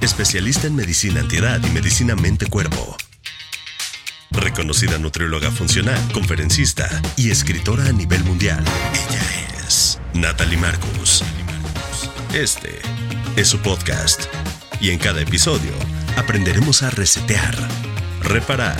Especialista 0.00 0.68
en 0.68 0.76
medicina 0.76 1.20
antiedad 1.20 1.60
y 1.64 1.70
medicina 1.70 2.14
mente-cuerpo. 2.14 2.96
Reconocida 4.30 4.96
nutrióloga 4.96 5.50
funcional, 5.50 6.00
conferencista 6.12 6.88
y 7.16 7.30
escritora 7.30 7.84
a 7.86 7.92
nivel 7.92 8.22
mundial. 8.22 8.62
Ella 9.10 9.66
es 9.66 9.98
Natalie 10.14 10.56
Marcus. 10.56 11.24
Este 12.32 12.78
es 13.34 13.48
su 13.48 13.58
podcast. 13.58 14.26
Y 14.80 14.90
en 14.90 15.00
cada 15.00 15.20
episodio 15.20 15.72
aprenderemos 16.16 16.84
a 16.84 16.90
resetear, 16.90 17.56
reparar 18.22 18.78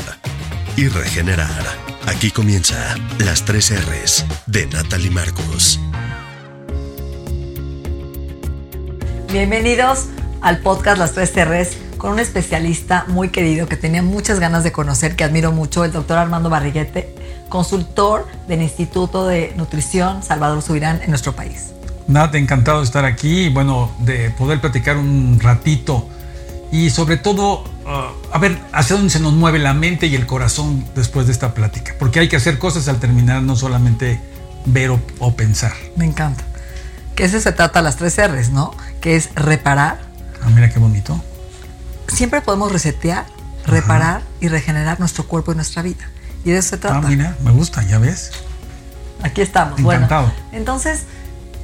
y 0.77 0.87
regenerar. 0.87 1.65
Aquí 2.07 2.31
comienza 2.31 2.97
las 3.19 3.45
tres 3.45 3.73
R's 3.73 4.25
de 4.47 4.67
Natalie 4.67 5.11
Marcus. 5.11 5.81
Bienvenidos 9.33 10.07
al 10.41 10.59
podcast 10.59 10.99
Las 10.99 11.13
Tres 11.13 11.33
R's 11.35 11.77
con 11.97 12.13
un 12.13 12.21
especialista 12.21 13.05
muy 13.09 13.31
querido 13.31 13.67
que 13.67 13.77
tenía 13.77 14.03
muchas 14.03 14.39
ganas 14.39 14.63
de 14.65 14.73
conocer, 14.73 15.17
que 15.17 15.25
admiro 15.25 15.53
mucho, 15.53 15.85
el 15.85 15.93
doctor 15.93 16.19
Armando 16.19 16.49
Barriguete, 16.49 17.15
consultor 17.49 18.27
del 18.47 18.63
Instituto 18.63 19.27
de 19.27 19.53
Nutrición 19.57 20.23
Salvador 20.23 20.63
Subirán 20.63 21.03
en 21.03 21.11
nuestro 21.11 21.35
país. 21.35 21.73
Nada, 22.07 22.39
encantado 22.39 22.79
de 22.79 22.85
estar 22.85 23.05
aquí 23.05 23.47
y 23.47 23.49
bueno, 23.49 23.91
de 23.99 24.31
poder 24.31 24.61
platicar 24.61 24.97
un 24.97 25.39
ratito 25.41 26.09
y 26.71 26.91
sobre 26.91 27.17
todo 27.17 27.63
uh, 27.63 28.33
a 28.33 28.39
ver 28.39 28.59
hacia 28.73 28.97
dónde 28.97 29.11
se 29.11 29.21
nos 29.21 29.33
mueve 29.33 29.59
la 29.59 29.75
mente 29.75 30.07
y 30.07 30.15
el 30.15 30.27
corazón 30.27 30.85
después 30.95 31.27
de 31.27 31.33
esta 31.33 31.53
plática, 31.55 31.95
porque 31.99 32.21
hay 32.21 32.29
que 32.29 32.37
hacer 32.37 32.59
cosas 32.59 32.89
al 32.89 33.01
terminar, 33.01 33.43
no 33.43 33.57
solamente 33.57 34.21
ver 34.67 34.91
o, 34.91 35.01
o 35.19 35.35
pensar. 35.35 35.73
Me 35.97 36.05
encanta. 36.05 36.45
Que 37.15 37.25
ese 37.25 37.41
se 37.41 37.51
trata 37.53 37.83
las 37.83 37.97
tres 37.97 38.17
R's, 38.17 38.51
¿no? 38.51 38.73
Que 39.01 39.17
es 39.17 39.31
reparar. 39.35 40.08
Ah, 40.49 40.51
mira 40.55 40.71
qué 40.71 40.79
bonito. 40.79 41.21
Siempre 42.09 42.41
podemos 42.41 42.73
resetear, 42.73 43.27
reparar 43.67 44.23
y 44.41 44.49
regenerar 44.49 44.99
nuestro 44.99 45.27
cuerpo 45.27 45.53
y 45.53 45.57
nuestra 45.57 45.83
vida. 45.83 46.09
Y 46.43 46.53
de 46.53 46.59
eso 46.59 46.71
se 46.71 46.79
trata. 46.79 46.99
Ah, 46.99 47.11
mira, 47.11 47.37
me 47.43 47.51
gusta, 47.51 47.83
ya 47.83 47.99
ves. 47.99 48.31
Aquí 49.23 49.43
estamos. 49.43 49.79
Encantado. 49.79 50.23
Bueno, 50.23 50.49
entonces, 50.53 51.03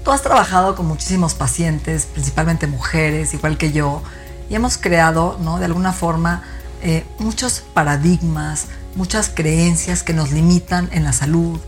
tú 0.05 0.10
has 0.12 0.20
trabajado 0.20 0.74
con 0.77 0.86
muchísimos 0.86 1.32
pacientes, 1.32 2.05
principalmente 2.12 2.66
mujeres, 2.66 3.32
igual 3.32 3.56
que 3.56 3.72
yo, 3.72 4.02
y 4.50 4.55
hemos 4.55 4.77
creado, 4.77 5.38
¿no? 5.40 5.58
De 5.58 5.64
alguna 5.64 5.94
forma, 5.94 6.42
eh, 6.82 7.06
muchos 7.18 7.64
paradigmas, 7.72 8.66
muchas 8.96 9.30
creencias 9.34 10.02
que 10.02 10.12
nos 10.12 10.30
limitan 10.30 10.90
en 10.92 11.05
la 11.05 11.14
salud, 11.14 11.58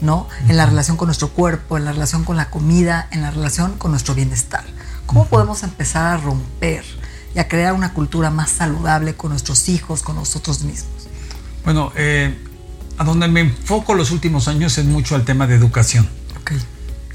¿no? 0.00 0.28
En 0.48 0.56
la 0.56 0.66
relación 0.66 0.96
con 0.96 1.08
nuestro 1.08 1.30
cuerpo, 1.30 1.76
en 1.76 1.84
la 1.84 1.90
relación 1.90 2.22
con 2.22 2.36
la 2.36 2.48
comida, 2.48 3.08
en 3.10 3.22
la 3.22 3.32
relación 3.32 3.76
con 3.76 3.90
nuestro 3.90 4.14
bienestar. 4.14 4.62
¿Cómo 5.10 5.26
podemos 5.26 5.64
empezar 5.64 6.06
a 6.06 6.16
romper 6.18 6.84
y 7.34 7.40
a 7.40 7.48
crear 7.48 7.72
una 7.72 7.92
cultura 7.94 8.30
más 8.30 8.48
saludable 8.48 9.14
con 9.14 9.30
nuestros 9.30 9.68
hijos, 9.68 10.02
con 10.02 10.14
nosotros 10.14 10.62
mismos? 10.62 11.08
Bueno, 11.64 11.90
eh, 11.96 12.38
a 12.96 13.02
donde 13.02 13.26
me 13.26 13.40
enfoco 13.40 13.94
los 13.94 14.12
últimos 14.12 14.46
años 14.46 14.78
es 14.78 14.84
mucho 14.84 15.16
al 15.16 15.24
tema 15.24 15.48
de 15.48 15.56
educación. 15.56 16.08
Ok. 16.40 16.52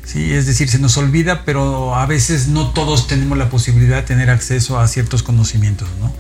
Sí, 0.04 0.34
es 0.34 0.46
decir, 0.46 0.68
se 0.68 0.78
nos 0.78 0.98
olvida, 0.98 1.46
pero 1.46 1.96
a 1.96 2.06
veces 2.06 2.50
no 2.50 2.72
todos 2.72 3.08
tenemos 3.08 3.38
la 3.38 3.50
posibilidad 3.50 3.96
de 3.96 4.04
tener 4.04 4.30
acceso 4.30 4.78
a 4.78 4.86
ciertos 4.90 5.24
conocimientos, 5.24 5.88
¿no? 6.02 6.12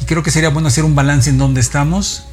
Y 0.00 0.04
creo 0.04 0.22
que 0.22 0.30
sería 0.30 0.50
bueno 0.50 0.68
hacer 0.68 0.84
un 0.84 0.94
balance 0.94 1.30
en 1.30 1.38
dónde 1.38 1.60
estamos 1.60 2.26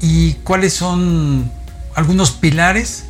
y 0.00 0.32
cuáles 0.44 0.72
son 0.72 1.52
algunos 1.94 2.30
pilares 2.30 3.04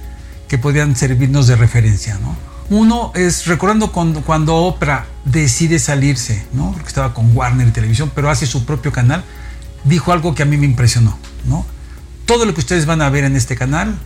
que 0.49 0.59
podrían 0.59 0.97
servirnos 0.97 1.47
de 1.47 1.55
referencia, 1.55 2.19
¿no? 2.19 2.37
Uno 2.71 3.13
es 3.15 3.47
recordando 3.47 3.93
cuando, 3.93 4.57
Oprah 4.57 5.07
decide 5.25 5.79
salirse, 5.79 6.47
¿no? 6.53 6.73
Porque 6.73 6.89
estaba 6.89 7.13
con 7.13 7.37
Warner 7.37 7.69
y 7.69 7.73
Televisión, 7.73 8.11
pero 8.15 8.31
hace 8.31 8.47
su 8.47 8.65
propio 8.65 8.91
canal, 8.91 9.23
dijo 9.85 10.13
algo 10.13 10.35
que 10.35 10.43
a 10.43 10.47
mí 10.47 10.57
me 10.57 10.65
impresionó, 10.65 11.19
¿no? 11.47 11.67
Todo 12.25 12.47
lo 12.47 12.55
que 12.55 12.61
ustedes 12.61 12.87
van 12.87 13.03
a 13.03 13.11
ver 13.11 13.25
en 13.25 13.37
este 13.37 13.55
canal 13.55 13.99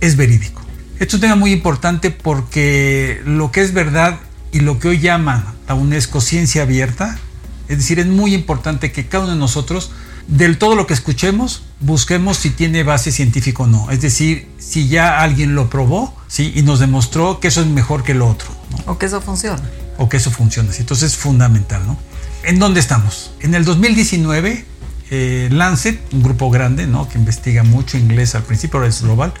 es 0.00 0.16
verídico. 0.16 0.60
Esto 0.94 1.04
es 1.04 1.14
un 1.14 1.20
tema 1.20 1.36
muy 1.36 1.52
importante 1.52 2.10
porque 2.10 3.22
lo 3.24 3.52
que 3.52 3.62
es 3.62 3.72
verdad 3.72 4.18
y 4.50 4.60
lo 4.60 4.78
que 4.78 4.88
hoy 4.88 4.98
llama 4.98 5.54
la 5.68 5.74
UNESCO 5.74 6.20
ciencia 6.20 6.62
abierta, 6.62 7.18
es 7.68 7.78
decir, 7.78 8.00
es 8.00 8.06
muy 8.06 8.34
importante 8.34 8.92
que 8.92 9.06
cada 9.06 9.24
uno 9.24 9.34
de 9.34 9.38
nosotros, 9.38 9.92
del 10.28 10.58
todo 10.58 10.74
lo 10.74 10.86
que 10.86 10.94
escuchemos, 10.94 11.62
busquemos 11.80 12.36
si 12.36 12.50
tiene 12.50 12.82
base 12.82 13.12
científica 13.12 13.64
o 13.64 13.66
no. 13.66 13.90
Es 13.90 14.00
decir, 14.00 14.48
si 14.58 14.88
ya 14.88 15.20
alguien 15.20 15.54
lo 15.54 15.68
probó 15.68 16.14
¿sí? 16.28 16.52
y 16.54 16.62
nos 16.62 16.80
demostró 16.80 17.40
que 17.40 17.48
eso 17.48 17.60
es 17.60 17.66
mejor 17.66 18.02
que 18.02 18.14
lo 18.14 18.28
otro. 18.28 18.48
¿no? 18.70 18.92
O 18.92 18.98
que 18.98 19.06
eso 19.06 19.20
funciona. 19.20 19.62
O 19.98 20.08
que 20.08 20.16
eso 20.16 20.30
funciona. 20.30 20.72
¿sí? 20.72 20.80
Entonces 20.80 21.12
es 21.12 21.18
fundamental. 21.18 21.86
¿no? 21.86 21.98
¿En 22.44 22.58
dónde 22.58 22.80
estamos? 22.80 23.32
En 23.40 23.54
el 23.54 23.64
2019, 23.64 24.64
eh, 25.10 25.48
Lancet, 25.52 26.00
un 26.12 26.22
grupo 26.22 26.50
grande 26.50 26.86
¿no? 26.86 27.08
que 27.08 27.18
investiga 27.18 27.62
mucho 27.62 27.98
inglés 27.98 28.34
al 28.34 28.42
principio, 28.42 28.78
ahora 28.78 28.88
es 28.88 29.02
global, 29.02 29.32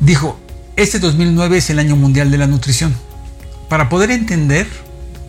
dijo, 0.00 0.38
este 0.76 0.98
2009 0.98 1.58
es 1.58 1.70
el 1.70 1.78
año 1.78 1.96
mundial 1.96 2.30
de 2.30 2.38
la 2.38 2.46
nutrición. 2.46 2.94
Para 3.68 3.88
poder 3.88 4.10
entender 4.10 4.66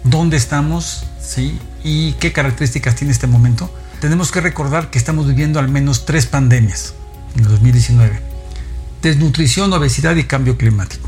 dónde 0.03 0.37
estamos 0.37 1.05
¿sí? 1.21 1.59
y 1.83 2.13
qué 2.13 2.31
características 2.31 2.95
tiene 2.95 3.13
este 3.13 3.27
momento, 3.27 3.71
tenemos 3.99 4.31
que 4.31 4.41
recordar 4.41 4.89
que 4.89 4.97
estamos 4.97 5.27
viviendo 5.27 5.59
al 5.59 5.69
menos 5.69 6.05
tres 6.05 6.25
pandemias 6.25 6.93
en 7.35 7.43
el 7.43 7.51
2019. 7.51 8.19
Desnutrición, 9.01 9.71
obesidad 9.73 10.15
y 10.15 10.23
cambio 10.23 10.57
climático. 10.57 11.07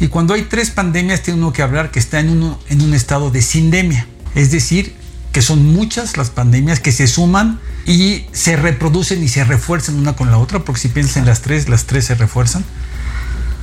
Y 0.00 0.08
cuando 0.08 0.34
hay 0.34 0.42
tres 0.42 0.70
pandemias, 0.70 1.22
tiene 1.22 1.40
uno 1.40 1.52
que 1.52 1.62
hablar 1.62 1.90
que 1.90 1.98
está 1.98 2.20
en, 2.20 2.30
uno, 2.30 2.60
en 2.68 2.82
un 2.82 2.94
estado 2.94 3.30
de 3.30 3.42
sindemia. 3.42 4.06
Es 4.34 4.50
decir, 4.50 4.94
que 5.32 5.42
son 5.42 5.66
muchas 5.66 6.16
las 6.16 6.30
pandemias 6.30 6.80
que 6.80 6.92
se 6.92 7.06
suman 7.06 7.60
y 7.86 8.26
se 8.32 8.56
reproducen 8.56 9.22
y 9.22 9.28
se 9.28 9.44
refuerzan 9.44 9.96
una 9.96 10.14
con 10.14 10.30
la 10.30 10.38
otra, 10.38 10.60
porque 10.60 10.80
si 10.80 10.88
piensan 10.88 11.22
en 11.22 11.28
las 11.28 11.42
tres, 11.42 11.68
las 11.68 11.86
tres 11.86 12.06
se 12.06 12.14
refuerzan. 12.14 12.64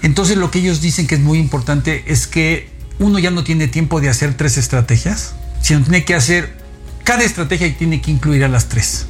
Entonces 0.01 0.37
lo 0.37 0.51
que 0.51 0.59
ellos 0.59 0.81
dicen 0.81 1.07
que 1.07 1.15
es 1.15 1.21
muy 1.21 1.39
importante 1.39 2.03
es 2.07 2.27
que 2.27 2.69
uno 2.99 3.19
ya 3.19 3.31
no 3.31 3.43
tiene 3.43 3.67
tiempo 3.67 4.01
de 4.01 4.09
hacer 4.09 4.35
tres 4.35 4.57
estrategias, 4.57 5.35
sino 5.61 5.81
tiene 5.81 6.05
que 6.05 6.15
hacer 6.15 6.64
cada 7.05 7.23
estrategia 7.23 7.73
tiene 7.77 8.01
que 8.01 8.11
incluir 8.11 8.43
a 8.43 8.49
las 8.49 8.67
tres. 8.67 9.05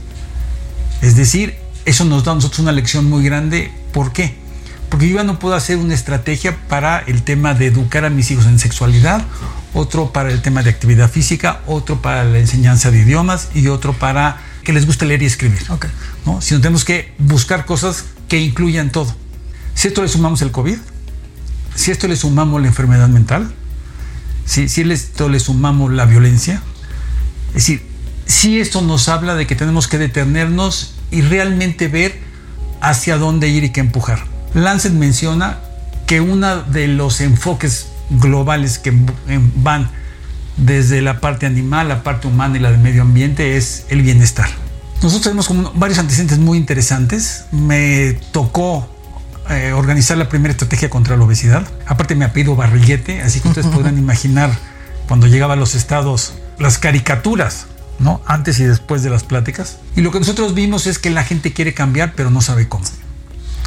Es 1.01 1.15
decir, 1.15 1.55
eso 1.85 2.03
nos 2.05 2.25
da 2.25 2.33
a 2.33 2.35
nosotros 2.35 2.59
una 2.59 2.73
lección 2.73 3.09
muy 3.09 3.23
grande. 3.23 3.71
¿Por 3.93 4.11
qué? 4.11 4.35
Porque 4.89 5.07
yo 5.07 5.15
ya 5.15 5.23
no 5.23 5.39
puedo 5.39 5.55
hacer 5.55 5.77
una 5.77 5.93
estrategia 5.93 6.57
para 6.67 6.99
el 6.99 7.23
tema 7.23 7.53
de 7.53 7.67
educar 7.67 8.05
a 8.05 8.09
mis 8.09 8.29
hijos 8.31 8.45
en 8.47 8.59
sexualidad, 8.59 9.23
otro 9.73 10.11
para 10.11 10.29
el 10.31 10.41
tema 10.41 10.61
de 10.61 10.69
actividad 10.69 11.09
física, 11.09 11.61
otro 11.67 12.01
para 12.01 12.25
la 12.25 12.37
enseñanza 12.37 12.91
de 12.91 12.99
idiomas 12.99 13.49
y 13.55 13.67
otro 13.67 13.93
para 13.93 14.41
que 14.63 14.73
les 14.73 14.85
guste 14.85 15.05
leer 15.05 15.23
y 15.23 15.25
escribir. 15.25 15.63
Ok. 15.69 15.87
¿no? 16.25 16.41
Sino 16.41 16.59
tenemos 16.59 16.83
que 16.83 17.13
buscar 17.17 17.65
cosas 17.65 18.05
que 18.27 18.39
incluyan 18.41 18.91
todo. 18.91 19.15
Si 19.73 19.87
esto 19.87 20.01
le 20.01 20.09
sumamos 20.09 20.41
el 20.41 20.51
COVID, 20.51 20.77
si 21.75 21.91
esto 21.91 22.09
le 22.09 22.17
sumamos 22.17 22.61
la 22.61 22.67
enfermedad 22.67 23.07
mental, 23.07 23.53
si, 24.45 24.67
si 24.67 24.81
esto 24.81 25.29
le 25.29 25.39
sumamos 25.39 25.93
la 25.93 26.05
violencia, 26.05 26.61
es 27.55 27.67
decir, 27.67 27.85
si 28.25 28.59
esto 28.59 28.81
nos 28.81 29.07
habla 29.07 29.35
de 29.35 29.47
que 29.47 29.55
tenemos 29.55 29.87
que 29.87 29.97
detenernos 29.97 30.95
y 31.09 31.21
realmente 31.21 31.87
ver 31.87 32.19
hacia 32.81 33.17
dónde 33.17 33.47
ir 33.47 33.63
y 33.63 33.69
qué 33.69 33.79
empujar. 33.79 34.25
Lancet 34.53 34.91
menciona 34.91 35.59
que 36.05 36.21
uno 36.21 36.63
de 36.63 36.87
los 36.87 37.21
enfoques 37.21 37.87
globales 38.09 38.77
que 38.77 38.93
van 39.55 39.89
desde 40.57 41.01
la 41.01 41.21
parte 41.21 41.45
animal, 41.45 41.87
la 41.87 42.03
parte 42.03 42.27
humana 42.27 42.57
y 42.57 42.59
la 42.59 42.71
del 42.71 42.79
medio 42.79 43.01
ambiente 43.01 43.57
es 43.57 43.85
el 43.89 44.01
bienestar. 44.01 44.49
Nosotros 44.95 45.23
tenemos 45.23 45.47
como 45.47 45.71
varios 45.73 45.99
antecedentes 45.99 46.37
muy 46.37 46.57
interesantes. 46.57 47.45
Me 47.51 48.17
tocó 48.31 48.89
eh, 49.49 49.73
organizar 49.73 50.17
la 50.17 50.29
primera 50.29 50.51
estrategia 50.51 50.89
contra 50.89 51.17
la 51.17 51.23
obesidad. 51.23 51.67
Aparte 51.85 52.15
me 52.15 52.25
apellido 52.25 52.55
Barriguete, 52.55 53.21
así 53.21 53.39
que 53.39 53.49
ustedes 53.49 53.67
podrán 53.73 53.97
imaginar 53.97 54.51
cuando 55.07 55.27
llegaba 55.27 55.53
a 55.53 55.57
los 55.57 55.75
estados 55.75 56.33
las 56.59 56.77
caricaturas, 56.77 57.67
¿no? 57.99 58.21
Antes 58.25 58.59
y 58.59 58.63
después 58.63 59.03
de 59.03 59.09
las 59.09 59.23
pláticas. 59.23 59.79
Y 59.95 60.01
lo 60.01 60.11
que 60.11 60.19
nosotros 60.19 60.53
vimos 60.53 60.87
es 60.87 60.99
que 60.99 61.09
la 61.09 61.23
gente 61.23 61.53
quiere 61.53 61.73
cambiar, 61.73 62.13
pero 62.15 62.29
no 62.29 62.41
sabe 62.41 62.67
cómo. 62.67 62.85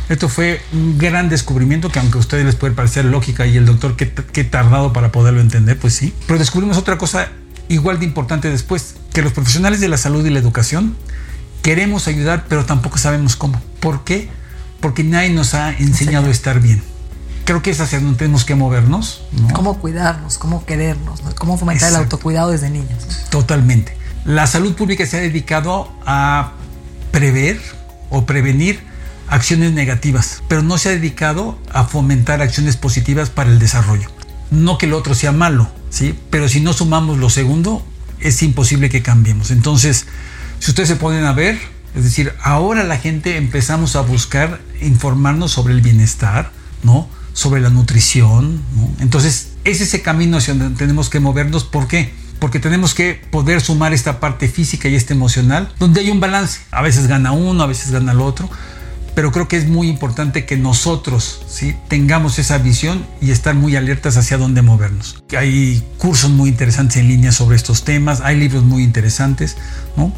Esto 0.08 0.28
fue 0.28 0.62
un 0.72 0.96
gran 0.96 1.28
descubrimiento 1.28 1.90
que 1.90 1.98
aunque 1.98 2.16
a 2.16 2.20
ustedes 2.20 2.46
les 2.46 2.54
puede 2.54 2.72
parecer 2.72 3.04
lógica 3.04 3.46
y 3.46 3.58
el 3.58 3.66
doctor 3.66 3.94
que, 3.94 4.10
que 4.10 4.44
tardado 4.44 4.92
para 4.92 5.12
poderlo 5.12 5.40
entender, 5.40 5.78
pues 5.78 5.94
sí. 5.94 6.14
Pero 6.26 6.38
descubrimos 6.38 6.78
otra 6.78 6.96
cosa 6.96 7.28
igual 7.68 7.98
de 7.98 8.06
importante 8.06 8.50
después, 8.50 8.94
que 9.12 9.22
los 9.22 9.32
profesionales 9.32 9.80
de 9.80 9.88
la 9.88 9.98
salud 9.98 10.24
y 10.24 10.30
la 10.30 10.38
educación 10.38 10.96
queremos 11.62 12.08
ayudar, 12.08 12.46
pero 12.48 12.64
tampoco 12.64 12.98
sabemos 12.98 13.36
cómo. 13.36 13.60
¿Por 13.80 14.04
qué? 14.04 14.28
Porque 14.80 15.04
nadie 15.04 15.30
nos 15.30 15.54
ha 15.54 15.72
enseñado 15.72 16.28
a 16.28 16.30
estar 16.30 16.60
bien. 16.60 16.82
Creo 17.48 17.62
que 17.62 17.70
es 17.70 17.80
hacia 17.80 17.98
donde 17.98 18.18
tenemos 18.18 18.44
que 18.44 18.54
movernos. 18.54 19.22
¿no? 19.32 19.48
Cómo 19.54 19.78
cuidarnos, 19.78 20.36
cómo 20.36 20.66
querernos, 20.66 21.22
¿no? 21.22 21.34
cómo 21.34 21.56
fomentar 21.56 21.88
Exacto. 21.88 21.96
el 21.96 22.04
autocuidado 22.04 22.50
desde 22.50 22.68
niños. 22.68 23.06
Totalmente. 23.30 23.96
La 24.26 24.46
salud 24.46 24.74
pública 24.74 25.06
se 25.06 25.16
ha 25.16 25.20
dedicado 25.20 25.90
a 26.04 26.52
prever 27.10 27.58
o 28.10 28.26
prevenir 28.26 28.80
acciones 29.28 29.72
negativas, 29.72 30.42
pero 30.46 30.62
no 30.62 30.76
se 30.76 30.90
ha 30.90 30.92
dedicado 30.92 31.58
a 31.72 31.84
fomentar 31.84 32.42
acciones 32.42 32.76
positivas 32.76 33.30
para 33.30 33.48
el 33.48 33.58
desarrollo. 33.58 34.10
No 34.50 34.76
que 34.76 34.86
lo 34.86 34.98
otro 34.98 35.14
sea 35.14 35.32
malo, 35.32 35.70
¿sí? 35.88 36.14
Pero 36.28 36.50
si 36.50 36.60
no 36.60 36.74
sumamos 36.74 37.16
lo 37.16 37.30
segundo, 37.30 37.82
es 38.20 38.42
imposible 38.42 38.90
que 38.90 39.00
cambiemos. 39.00 39.50
Entonces, 39.52 40.04
si 40.58 40.70
ustedes 40.70 40.90
se 40.90 40.96
ponen 40.96 41.24
a 41.24 41.32
ver, 41.32 41.58
es 41.94 42.04
decir, 42.04 42.34
ahora 42.42 42.84
la 42.84 42.98
gente 42.98 43.38
empezamos 43.38 43.96
a 43.96 44.02
buscar 44.02 44.60
informarnos 44.82 45.50
sobre 45.50 45.72
el 45.72 45.80
bienestar, 45.80 46.52
¿no? 46.82 47.08
Sobre 47.38 47.60
la 47.60 47.70
nutrición, 47.70 48.60
¿no? 48.74 48.90
Entonces, 48.98 49.50
es 49.62 49.80
ese 49.80 50.02
camino 50.02 50.38
hacia 50.38 50.54
donde 50.54 50.76
tenemos 50.76 51.08
que 51.08 51.20
movernos. 51.20 51.62
¿Por 51.62 51.86
qué? 51.86 52.12
Porque 52.40 52.58
tenemos 52.58 52.94
que 52.94 53.14
poder 53.14 53.60
sumar 53.60 53.92
esta 53.92 54.18
parte 54.18 54.48
física 54.48 54.88
y 54.88 54.96
esta 54.96 55.14
emocional, 55.14 55.72
donde 55.78 56.00
hay 56.00 56.10
un 56.10 56.18
balance. 56.18 56.60
A 56.72 56.82
veces 56.82 57.06
gana 57.06 57.30
uno, 57.30 57.62
a 57.62 57.66
veces 57.68 57.92
gana 57.92 58.10
el 58.10 58.20
otro, 58.20 58.50
pero 59.14 59.32
creo 59.32 59.48
que 59.48 59.56
es 59.56 59.68
muy 59.68 59.88
importante 59.88 60.46
que 60.46 60.56
nosotros 60.56 61.42
¿sí? 61.48 61.74
tengamos 61.88 62.38
esa 62.38 62.58
visión 62.58 63.04
y 63.20 63.32
estar 63.32 63.54
muy 63.54 63.74
alertas 63.76 64.16
hacia 64.16 64.38
dónde 64.38 64.62
movernos. 64.62 65.22
Hay 65.36 65.82
cursos 65.98 66.30
muy 66.30 66.48
interesantes 66.48 66.98
en 66.98 67.08
línea 67.08 67.32
sobre 67.32 67.56
estos 67.56 67.84
temas, 67.84 68.20
hay 68.20 68.36
libros 68.36 68.62
muy 68.64 68.82
interesantes. 68.82 69.56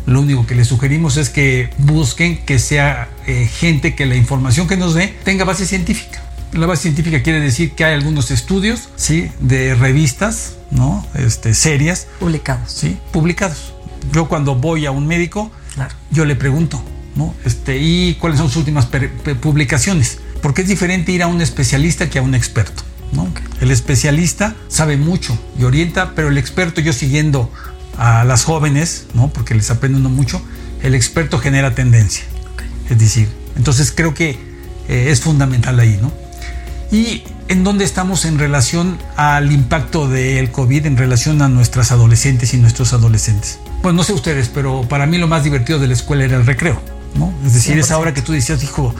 Lo 0.06 0.20
único 0.20 0.46
que 0.46 0.54
les 0.54 0.68
sugerimos 0.68 1.16
es 1.16 1.30
que 1.30 1.70
busquen 1.78 2.44
que 2.44 2.58
sea 2.58 3.08
eh, 3.26 3.46
gente 3.46 3.94
que 3.94 4.04
la 4.04 4.16
información 4.16 4.68
que 4.68 4.76
nos 4.76 4.94
dé 4.94 5.18
tenga 5.24 5.44
base 5.44 5.64
científica. 5.64 6.22
La 6.52 6.66
base 6.66 6.82
científica 6.82 7.22
quiere 7.22 7.40
decir 7.40 7.72
que 7.72 7.84
hay 7.84 7.94
algunos 7.94 8.30
estudios 8.30 8.88
¿sí? 8.96 9.30
de 9.40 9.74
revistas 9.74 10.54
¿no? 10.70 11.06
este, 11.14 11.54
serias 11.54 12.06
Publicados. 12.18 12.72
¿sí? 12.72 12.98
publicados. 13.12 13.72
Yo 14.12 14.28
cuando 14.28 14.56
voy 14.56 14.86
a 14.86 14.90
un 14.90 15.06
médico, 15.06 15.50
Claro. 15.74 15.94
yo 16.10 16.24
le 16.24 16.34
pregunto, 16.34 16.82
¿no? 17.14 17.34
Este, 17.44 17.78
¿y 17.78 18.14
cuáles 18.14 18.38
son 18.38 18.48
sus 18.48 18.56
últimas 18.56 18.88
publicaciones? 19.40 20.18
Porque 20.42 20.62
es 20.62 20.68
diferente 20.68 21.12
ir 21.12 21.22
a 21.22 21.26
un 21.28 21.40
especialista 21.40 22.10
que 22.10 22.18
a 22.18 22.22
un 22.22 22.34
experto, 22.34 22.82
¿no? 23.12 23.28
El 23.60 23.70
especialista 23.70 24.56
sabe 24.68 24.96
mucho 24.96 25.38
y 25.58 25.64
orienta, 25.64 26.14
pero 26.16 26.28
el 26.28 26.38
experto, 26.38 26.80
yo 26.80 26.92
siguiendo 26.92 27.52
a 27.98 28.24
las 28.24 28.44
jóvenes, 28.44 29.06
¿no? 29.14 29.28
Porque 29.32 29.54
les 29.54 29.70
aprende 29.70 29.98
uno 29.98 30.08
mucho, 30.08 30.42
el 30.82 30.94
experto 30.94 31.38
genera 31.38 31.74
tendencia. 31.74 32.24
Es 32.88 32.98
decir, 32.98 33.28
entonces 33.56 33.92
creo 33.94 34.14
que 34.14 34.30
eh, 34.88 35.06
es 35.10 35.20
fundamental 35.20 35.78
ahí, 35.78 35.98
¿no? 36.00 36.10
¿Y 36.92 37.22
en 37.48 37.62
dónde 37.62 37.84
estamos 37.84 38.24
en 38.24 38.38
relación 38.38 38.98
al 39.16 39.52
impacto 39.52 40.08
del 40.08 40.50
COVID 40.50 40.86
en 40.86 40.96
relación 40.96 41.40
a 41.42 41.48
nuestras 41.48 41.92
adolescentes 41.92 42.52
y 42.54 42.56
nuestros 42.56 42.92
adolescentes? 42.92 43.58
Pues 43.82 43.94
no 43.94 44.02
sé 44.02 44.12
ustedes, 44.12 44.48
pero 44.52 44.82
para 44.88 45.06
mí 45.06 45.16
lo 45.18 45.28
más 45.28 45.44
divertido 45.44 45.78
de 45.78 45.86
la 45.86 45.92
escuela 45.94 46.24
era 46.24 46.36
el 46.36 46.46
recreo, 46.46 46.80
¿no? 47.14 47.32
Es 47.46 47.54
decir, 47.54 47.76
100%. 47.76 47.80
esa 47.80 47.98
hora 47.98 48.12
que 48.12 48.22
tú 48.22 48.32
decías, 48.32 48.62
hijo, 48.64 48.92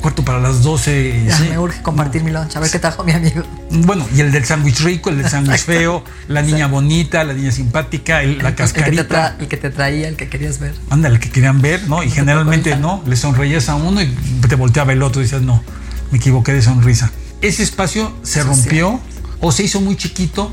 cuarto 0.00 0.24
para 0.24 0.40
las 0.40 0.62
12. 0.62 1.24
Ya, 1.26 1.36
¿sí? 1.36 1.44
me 1.50 1.58
urge 1.58 1.82
compartir 1.82 2.24
mi 2.24 2.30
lunch, 2.32 2.56
a 2.56 2.60
ver 2.60 2.70
qué 2.70 2.78
trajo 2.78 3.04
mi 3.04 3.12
amigo. 3.12 3.42
Bueno, 3.70 4.06
y 4.14 4.20
el 4.20 4.32
del 4.32 4.46
sándwich 4.46 4.80
rico, 4.80 5.10
el 5.10 5.18
del 5.18 5.28
sándwich 5.30 5.60
feo, 5.60 6.02
la 6.28 6.40
niña 6.40 6.68
bonita, 6.68 7.22
la 7.22 7.34
niña 7.34 7.52
simpática, 7.52 8.22
el- 8.22 8.38
la 8.38 8.40
El- 8.40 8.46
el 8.46 8.54
que 8.54 8.62
cascarita. 8.62 9.36
El 9.38 9.46
que 9.48 9.56
te 9.58 9.68
traía, 9.70 10.08
el 10.08 10.16
que 10.16 10.28
querías 10.30 10.58
ver. 10.58 10.74
Anda, 10.88 11.08
el 11.10 11.20
que 11.20 11.30
querían 11.30 11.60
ver, 11.60 11.86
¿no? 11.86 12.02
Y 12.02 12.08
te 12.08 12.14
generalmente 12.14 12.76
no, 12.76 13.02
le 13.06 13.14
sonreías 13.16 13.68
a 13.68 13.74
uno 13.74 14.00
y 14.00 14.06
te 14.48 14.54
volteaba 14.54 14.94
el 14.94 15.02
otro 15.02 15.20
y 15.20 15.24
decías, 15.24 15.42
no, 15.42 15.62
me 16.10 16.16
equivoqué 16.18 16.52
de 16.54 16.62
sonrisa. 16.62 17.10
Ese 17.42 17.62
espacio 17.62 18.12
se 18.22 18.42
rompió 18.42 19.00
o 19.40 19.52
se 19.52 19.62
hizo 19.64 19.80
muy 19.80 19.96
chiquito 19.96 20.50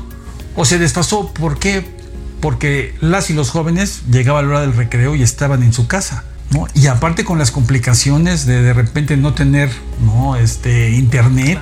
o 0.56 0.64
se 0.64 0.78
desfasó. 0.78 1.32
¿Por 1.32 1.58
qué? 1.58 1.86
Porque 2.40 2.94
las 3.00 3.30
y 3.30 3.32
los 3.34 3.50
jóvenes 3.50 4.02
llegaban 4.10 4.44
a 4.44 4.48
la 4.48 4.54
hora 4.54 4.60
del 4.60 4.74
recreo 4.74 5.14
y 5.14 5.22
estaban 5.22 5.62
en 5.62 5.72
su 5.72 5.86
casa. 5.86 6.24
¿no? 6.50 6.66
Y 6.74 6.86
aparte 6.88 7.24
con 7.24 7.38
las 7.38 7.50
complicaciones 7.50 8.46
de 8.46 8.62
de 8.62 8.72
repente 8.74 9.16
no 9.16 9.34
tener 9.34 9.70
¿no? 10.04 10.36
este, 10.36 10.90
internet 10.90 11.58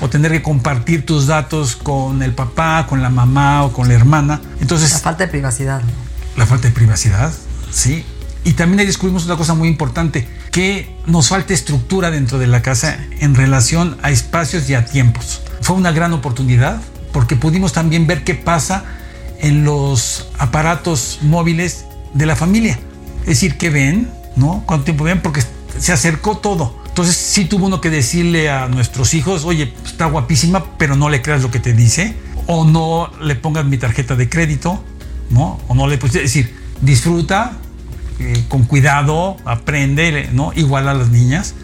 o 0.00 0.08
tener 0.08 0.32
que 0.32 0.42
compartir 0.42 1.04
tus 1.04 1.26
datos 1.26 1.76
con 1.76 2.22
el 2.22 2.32
papá, 2.32 2.86
con 2.88 3.02
la 3.02 3.10
mamá 3.10 3.64
o 3.64 3.72
con 3.72 3.88
la 3.88 3.94
hermana. 3.94 4.40
Entonces, 4.60 4.92
La 4.92 4.98
falta 4.98 5.24
de 5.24 5.30
privacidad. 5.30 5.82
¿no? 5.82 6.04
la 6.36 6.46
falta 6.46 6.68
de 6.68 6.74
privacidad, 6.74 7.32
sí. 7.70 8.04
Y 8.44 8.52
también 8.52 8.80
ahí 8.80 8.86
descubrimos 8.86 9.24
una 9.24 9.36
cosa 9.36 9.54
muy 9.54 9.68
importante, 9.68 10.28
que 10.50 10.94
nos 11.06 11.28
falta 11.28 11.54
estructura 11.54 12.10
dentro 12.10 12.38
de 12.38 12.46
la 12.46 12.60
casa 12.62 12.98
en 13.18 13.34
relación 13.34 13.96
a 14.02 14.10
espacios 14.10 14.68
y 14.68 14.74
a 14.74 14.84
tiempos. 14.84 15.40
Fue 15.62 15.74
una 15.74 15.92
gran 15.92 16.12
oportunidad 16.12 16.80
porque 17.12 17.36
pudimos 17.36 17.72
también 17.72 18.06
ver 18.06 18.22
qué 18.22 18.34
pasa 18.34 18.84
en 19.40 19.64
los 19.64 20.28
aparatos 20.38 21.20
móviles 21.22 21.86
de 22.12 22.26
la 22.26 22.36
familia. 22.36 22.78
Es 23.20 23.28
decir, 23.28 23.56
qué 23.56 23.70
ven, 23.70 24.10
¿no? 24.36 24.62
¿Cuánto 24.66 24.84
tiempo 24.84 25.04
ven? 25.04 25.22
Porque 25.22 25.42
se 25.78 25.92
acercó 25.92 26.36
todo. 26.36 26.82
Entonces 26.86 27.16
sí 27.16 27.46
tuvo 27.46 27.66
uno 27.66 27.80
que 27.80 27.90
decirle 27.90 28.50
a 28.50 28.68
nuestros 28.68 29.14
hijos, 29.14 29.44
oye, 29.44 29.72
está 29.84 30.06
guapísima, 30.06 30.76
pero 30.76 30.96
no 30.96 31.08
le 31.08 31.22
creas 31.22 31.42
lo 31.42 31.50
que 31.50 31.60
te 31.60 31.72
dice. 31.72 32.14
O 32.46 32.64
no 32.64 33.10
le 33.22 33.36
pongas 33.36 33.64
mi 33.64 33.78
tarjeta 33.78 34.16
de 34.16 34.28
crédito, 34.28 34.84
¿no? 35.30 35.60
O 35.66 35.74
no 35.74 35.86
le 35.86 35.98
pues, 35.98 36.14
es 36.14 36.22
decir, 36.22 36.54
disfruta 36.82 37.58
eh, 38.20 38.44
con 38.48 38.64
cuidado, 38.64 39.36
aprende, 39.44 40.28
¿no? 40.32 40.52
Igual 40.54 40.88
a 40.88 40.94
las 40.94 41.10
niñas, 41.10 41.54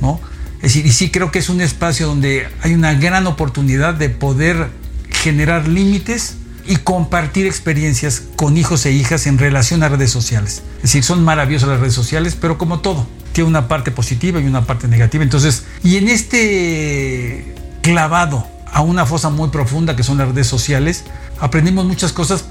¿no? 0.00 0.20
Es 0.56 0.74
decir, 0.74 0.86
y 0.86 0.92
sí 0.92 1.10
creo 1.10 1.30
que 1.30 1.40
es 1.40 1.48
un 1.48 1.60
espacio 1.60 2.06
donde 2.06 2.48
hay 2.62 2.74
una 2.74 2.94
gran 2.94 3.26
oportunidad 3.26 3.94
de 3.94 4.08
poder 4.10 4.68
generar 5.10 5.66
límites 5.66 6.36
y 6.66 6.76
compartir 6.76 7.46
experiencias 7.46 8.22
con 8.36 8.56
hijos 8.56 8.86
e 8.86 8.92
hijas 8.92 9.26
en 9.26 9.38
relación 9.38 9.82
a 9.82 9.88
redes 9.88 10.10
sociales. 10.10 10.62
Es 10.76 10.82
decir, 10.82 11.02
son 11.02 11.24
maravillosas 11.24 11.68
las 11.68 11.80
redes 11.80 11.94
sociales, 11.94 12.36
pero 12.40 12.58
como 12.58 12.80
todo, 12.80 13.06
tiene 13.32 13.48
una 13.48 13.68
parte 13.68 13.90
positiva 13.90 14.40
y 14.40 14.46
una 14.46 14.64
parte 14.64 14.88
negativa. 14.88 15.24
Entonces, 15.24 15.64
y 15.82 15.96
en 15.96 16.08
este 16.08 17.54
clavado 17.82 18.46
a 18.72 18.82
una 18.82 19.06
fosa 19.06 19.30
muy 19.30 19.48
profunda 19.50 19.96
que 19.96 20.02
son 20.02 20.18
las 20.18 20.28
redes 20.28 20.46
sociales, 20.46 21.04
aprendimos 21.40 21.84
muchas 21.84 22.12
cosas, 22.12 22.44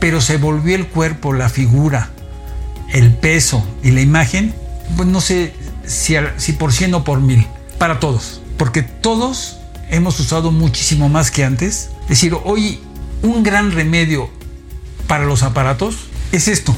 pero 0.00 0.20
se 0.20 0.36
volvió 0.36 0.76
el 0.76 0.86
cuerpo, 0.86 1.32
la 1.32 1.48
figura, 1.48 2.10
el 2.92 3.14
peso 3.14 3.66
y 3.82 3.90
la 3.90 4.00
imagen, 4.00 4.54
pues 4.96 5.08
no 5.08 5.20
sé 5.20 5.52
si, 5.86 6.52
por 6.52 6.72
cien 6.72 6.94
o 6.94 7.04
por 7.04 7.20
mil, 7.20 7.46
para 7.78 8.00
todos, 8.00 8.40
porque 8.56 8.82
todos 8.82 9.58
hemos 9.90 10.18
usado 10.20 10.50
muchísimo 10.52 11.08
más 11.08 11.30
que 11.30 11.44
antes. 11.44 11.90
Es 12.02 12.08
decir, 12.08 12.36
hoy 12.44 12.80
un 13.22 13.42
gran 13.42 13.72
remedio 13.72 14.30
para 15.06 15.24
los 15.24 15.42
aparatos 15.42 15.96
es 16.32 16.48
esto, 16.48 16.76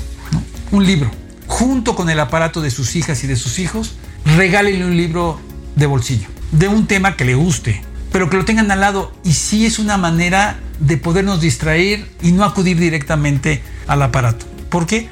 un 0.71 0.87
libro. 0.87 1.11
Junto 1.47 1.95
con 1.95 2.11
el 2.11 2.21
aparato 2.21 2.61
de 2.61 2.71
sus 2.71 2.95
hijas 2.95 3.25
y 3.25 3.27
de 3.27 3.37
sus 3.37 3.59
hijos, 3.59 3.95
regálenle 4.37 4.85
un 4.85 4.97
libro 4.97 5.41
de 5.77 5.87
bolsillo, 5.87 6.29
de 6.53 6.69
un 6.69 6.87
tema 6.87 7.17
que 7.17 7.25
le 7.25 7.35
guste, 7.35 7.83
pero 8.13 8.29
que 8.29 8.37
lo 8.37 8.45
tengan 8.45 8.71
al 8.71 8.81
lado. 8.81 9.13
Y 9.25 9.33
sí 9.33 9.65
es 9.65 9.79
una 9.79 9.97
manera 9.97 10.61
de 10.79 10.99
podernos 10.99 11.41
distraer 11.41 12.07
y 12.23 12.33
no 12.33 12.45
acudir 12.45 12.79
directamente 12.79 13.63
al 13.87 14.03
aparato. 14.03 14.47
¿Por 14.69 14.87
qué? 14.87 15.09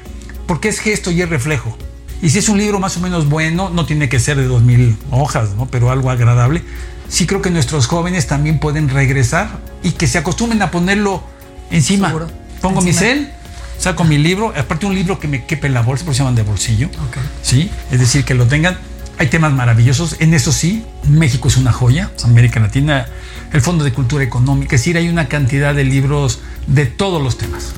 Porque 0.47 0.69
es 0.69 0.79
gesto 0.79 1.11
y 1.11 1.21
es 1.21 1.29
reflejo. 1.29 1.77
Y 2.21 2.29
si 2.29 2.39
es 2.39 2.49
un 2.49 2.57
libro 2.57 2.79
más 2.79 2.97
o 2.97 2.99
menos 2.99 3.29
bueno, 3.29 3.69
no 3.69 3.85
tiene 3.85 4.09
que 4.09 4.19
ser 4.19 4.37
de 4.37 4.45
2000 4.45 4.97
hojas, 5.11 5.51
¿no? 5.55 5.67
pero 5.67 5.91
algo 5.91 6.09
agradable. 6.09 6.63
Sí 7.09 7.27
creo 7.27 7.41
que 7.41 7.51
nuestros 7.51 7.87
jóvenes 7.87 8.27
también 8.27 8.59
pueden 8.59 8.89
regresar 8.89 9.59
y 9.83 9.91
que 9.91 10.07
se 10.07 10.17
acostumbren 10.17 10.61
a 10.61 10.71
ponerlo 10.71 11.23
encima. 11.69 12.07
Seguro. 12.07 12.27
Pongo 12.61 12.81
mi 12.81 12.91
cel, 12.91 13.31
saco 13.77 14.03
mi 14.03 14.17
libro, 14.17 14.51
aparte 14.57 14.87
un 14.87 14.95
libro 14.95 15.19
que 15.19 15.27
me 15.27 15.45
quepe 15.45 15.67
en 15.67 15.73
la 15.73 15.81
bolsa, 15.81 16.05
porque 16.05 16.15
se 16.15 16.19
llaman 16.19 16.35
de 16.35 16.41
bolsillo. 16.41 16.87
Ok. 16.87 17.17
Sí, 17.43 17.69
es 17.91 17.99
decir, 17.99 18.25
que 18.25 18.33
lo 18.33 18.47
tengan. 18.47 18.77
Hay 19.19 19.27
temas 19.27 19.53
maravillosos, 19.53 20.17
en 20.19 20.33
eso 20.33 20.51
sí, 20.51 20.83
México 21.07 21.47
es 21.47 21.57
una 21.57 21.71
joya, 21.71 22.11
América 22.23 22.59
Latina, 22.59 23.07
el 23.51 23.61
Fondo 23.61 23.83
de 23.83 23.91
Cultura 23.91 24.23
Económica, 24.23 24.75
es 24.75 24.81
decir, 24.81 24.95
hay 24.95 25.09
una 25.09 25.27
cantidad 25.27 25.73
de 25.73 25.83
libros 25.85 26.39
de 26.67 26.85
todos 26.85 27.21
los 27.21 27.37
temas. 27.37 27.73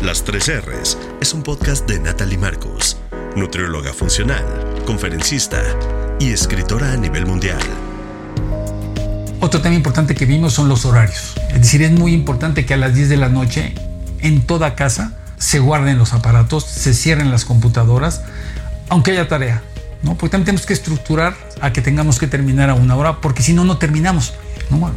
Las 0.00 0.24
3 0.24 0.62
R's 0.64 0.96
es 1.20 1.34
un 1.34 1.42
podcast 1.42 1.88
de 1.88 1.98
Natalie 1.98 2.38
Marcos, 2.38 2.96
nutrióloga 3.34 3.92
funcional, 3.92 4.44
conferencista 4.86 5.60
y 6.20 6.30
escritora 6.30 6.92
a 6.92 6.96
nivel 6.96 7.26
mundial. 7.26 7.58
Otro 9.40 9.60
tema 9.60 9.74
importante 9.74 10.14
que 10.14 10.26
vimos 10.26 10.52
son 10.52 10.68
los 10.68 10.84
horarios. 10.84 11.34
Es 11.48 11.62
decir, 11.62 11.82
es 11.82 11.90
muy 11.90 12.12
importante 12.12 12.64
que 12.64 12.74
a 12.74 12.76
las 12.76 12.94
10 12.94 13.08
de 13.08 13.16
la 13.16 13.28
noche 13.28 13.74
en 14.20 14.42
toda 14.42 14.76
casa 14.76 15.16
se 15.38 15.58
guarden 15.58 15.98
los 15.98 16.12
aparatos, 16.12 16.64
se 16.64 16.94
cierren 16.94 17.32
las 17.32 17.44
computadoras, 17.44 18.22
aunque 18.88 19.10
haya 19.10 19.26
tarea. 19.26 19.62
¿no? 20.02 20.14
Porque 20.14 20.30
también 20.30 20.46
tenemos 20.46 20.66
que 20.66 20.72
estructurar 20.72 21.36
a 21.60 21.72
que 21.72 21.82
tengamos 21.82 22.20
que 22.20 22.28
terminar 22.28 22.70
a 22.70 22.74
una 22.74 22.94
hora, 22.94 23.20
porque 23.20 23.42
si 23.42 23.54
no, 23.54 23.64
no 23.64 23.78
terminamos. 23.78 24.34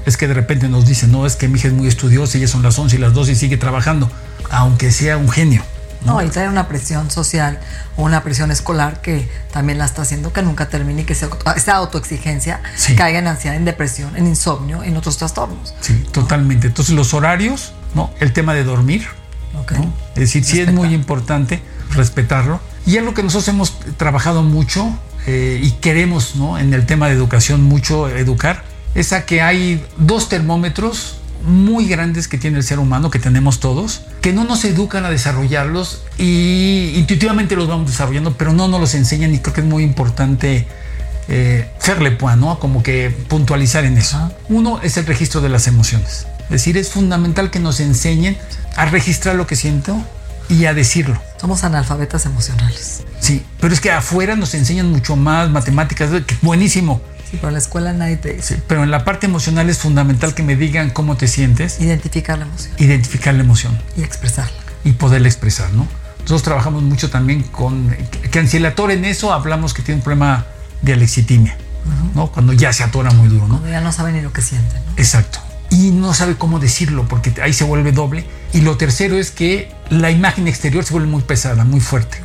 Es 0.06 0.18
que 0.18 0.28
de 0.28 0.36
repente 0.36 0.70
nos 0.70 0.86
dicen, 0.86 1.12
no, 1.12 1.26
es 1.26 1.36
que 1.36 1.48
mi 1.48 1.58
hija 1.58 1.70
es 1.70 1.74
muy 1.74 1.88
estudiosa 1.88 2.38
y 2.38 2.42
ya 2.42 2.48
son 2.48 2.62
las 2.62 2.78
11 2.78 2.98
y 2.98 3.00
las 3.00 3.14
12 3.14 3.32
y 3.32 3.36
sigue 3.36 3.58
trabajando, 3.58 4.12
aunque 4.52 4.92
sea 4.92 5.18
un 5.18 5.30
genio. 5.30 5.64
No, 6.06 6.22
y 6.22 6.30
trae 6.30 6.50
una 6.50 6.68
presión 6.68 7.12
social 7.12 7.60
o 7.96 8.04
una 8.04 8.24
presión 8.24 8.50
escolar 8.52 9.02
que 9.02 9.30
también 9.52 9.78
la 9.78 9.86
está 9.86 10.02
haciendo 10.02 10.34
que 10.34 10.42
nunca 10.42 10.68
termine 10.68 11.02
y 11.04 11.06
que 11.06 11.14
esa 11.14 11.76
autoexigencia 11.76 12.62
caiga 12.98 13.20
en 13.20 13.28
ansiedad, 13.28 13.56
en 13.56 13.66
depresión, 13.66 14.16
en 14.16 14.28
insomnio, 14.28 14.84
en 14.84 14.98
otros 14.98 15.18
trastornos. 15.18 15.74
Sí, 15.82 15.94
totalmente. 16.12 16.68
Entonces 16.68 16.96
los 16.96 17.14
horarios, 17.14 17.74
¿no? 17.94 18.12
El 18.20 18.34
tema 18.34 18.54
de 18.54 18.64
dormir. 18.64 19.08
Es 20.16 20.22
decir, 20.22 20.44
sí 20.44 20.60
es 20.60 20.72
muy 20.74 20.94
importante 20.94 21.62
respetarlo. 21.92 22.60
Y 22.86 22.98
algo 22.98 23.14
que 23.14 23.22
nosotros 23.22 23.48
hemos 23.50 23.80
trabajado 23.98 24.44
mucho 24.44 24.90
eh, 25.28 25.60
y 25.62 25.72
queremos, 25.74 26.36
¿no? 26.36 26.58
En 26.58 26.74
el 26.74 26.86
tema 26.86 27.08
de 27.08 27.14
educación 27.14 27.64
mucho 27.64 28.10
educar, 28.10 28.64
es 28.96 29.14
a 29.14 29.26
que 29.26 29.42
hay 29.42 29.86
dos 29.98 30.30
termómetros 30.30 31.21
muy 31.44 31.88
grandes 31.88 32.28
que 32.28 32.38
tiene 32.38 32.58
el 32.58 32.64
ser 32.64 32.80
humano, 32.80 33.10
que 33.10 33.20
tenemos 33.20 33.60
todos, 33.60 34.02
que 34.22 34.34
no 34.34 34.44
nos 34.44 34.64
educan 34.66 35.06
a 35.06 35.10
desarrollarlos 35.10 36.04
y 36.18 36.94
intuitivamente 36.96 37.56
los 37.56 37.68
vamos 37.68 37.88
desarrollando, 37.90 38.38
pero 38.38 38.54
no 38.54 38.68
nos 38.68 38.80
los 38.80 38.96
enseñan 38.96 39.34
y 39.34 39.40
creo 39.40 39.54
que 39.54 39.62
es 39.62 39.68
muy 39.68 39.84
importante 39.84 40.68
eh, 41.28 41.70
hacerle 41.80 42.12
pues, 42.12 42.38
¿no? 42.38 42.60
Como 42.60 42.84
que 42.84 43.10
puntualizar 43.10 43.86
en 43.86 43.98
eso. 43.98 44.32
Uno 44.50 44.80
es 44.82 44.98
el 44.98 45.06
registro 45.06 45.42
de 45.42 45.50
las 45.50 45.68
emociones. 45.68 46.28
Es 46.44 46.50
decir, 46.50 46.78
es 46.78 46.90
fundamental 46.90 47.50
que 47.52 47.60
nos 47.60 47.80
enseñen 47.80 48.38
a 48.76 48.86
registrar 48.86 49.36
lo 49.36 49.48
que 49.48 49.56
siento 49.56 49.98
y 50.50 50.66
a 50.66 50.74
decirlo. 50.74 51.22
Somos 51.40 51.64
analfabetas 51.64 52.26
emocionales. 52.26 53.04
Sí, 53.20 53.46
pero 53.60 53.74
es 53.74 53.80
que 53.80 53.92
afuera 53.92 54.36
nos 54.36 54.54
enseñan 54.54 54.92
mucho 54.92 55.16
más 55.16 55.50
matemáticas, 55.50 56.10
que 56.26 56.36
buenísimo 56.42 57.02
Sí, 57.32 57.38
pero 57.38 57.48
en 57.48 57.54
la 57.54 57.60
escuela 57.60 57.94
nadie 57.94 58.18
te 58.18 58.34
dice. 58.34 58.56
Sí, 58.56 58.62
pero 58.68 58.84
en 58.84 58.92
la 58.92 59.06
parte 59.06 59.26
emocional 59.26 59.70
es 59.70 59.78
fundamental 59.78 60.36
que 60.36 60.44
me 60.44 60.58
digan 60.58 60.90
cómo 60.90 61.16
te 61.16 61.30
sientes. 61.30 61.80
Identificar 61.80 62.38
la 62.38 62.46
emoción. 62.46 62.74
Identificar 62.78 63.34
la 63.34 63.42
emoción. 63.42 63.80
Y 63.96 64.04
expresarla. 64.04 64.52
Y 64.84 64.92
poderla 64.92 65.30
expresar, 65.30 65.72
¿no? 65.72 65.88
Nosotros 66.20 66.44
trabajamos 66.44 66.84
mucho 66.84 67.10
también 67.10 67.44
con 67.44 67.96
que 68.30 68.48
si 68.48 68.58
el 68.58 68.66
ator 68.66 68.92
en 68.92 69.06
eso 69.06 69.34
hablamos 69.34 69.74
que 69.74 69.82
tiene 69.82 70.00
un 70.00 70.04
problema 70.04 70.46
de 70.82 70.94
alexitimia, 70.94 71.58
¿no? 72.14 72.28
Cuando 72.32 72.54
ya 72.54 72.74
se 72.74 72.84
atora 72.84 73.12
muy 73.12 73.30
duro, 73.30 73.48
¿no? 73.48 73.56
Cuando 73.56 73.70
ya 73.70 73.82
no 73.82 73.92
sabe 73.92 74.12
ni 74.12 74.22
lo 74.22 74.34
que 74.34 74.42
siente, 74.42 74.76
¿no? 74.76 74.92
Exacto. 74.98 75.40
Y 75.70 75.92
no 75.92 76.14
sabe 76.14 76.36
cómo 76.36 76.60
decirlo 76.60 77.08
porque 77.08 77.34
ahí 77.42 77.54
se 77.54 77.64
vuelve 77.64 77.94
doble. 77.94 78.26
Y 78.54 78.62
lo 78.62 78.76
tercero 78.76 79.18
es 79.18 79.32
que 79.32 79.72
la 79.90 80.12
imagen 80.12 80.48
exterior 80.48 80.84
se 80.84 80.92
vuelve 80.92 81.08
muy 81.08 81.22
pesada, 81.24 81.64
muy 81.64 81.80
fuerte. 81.80 82.18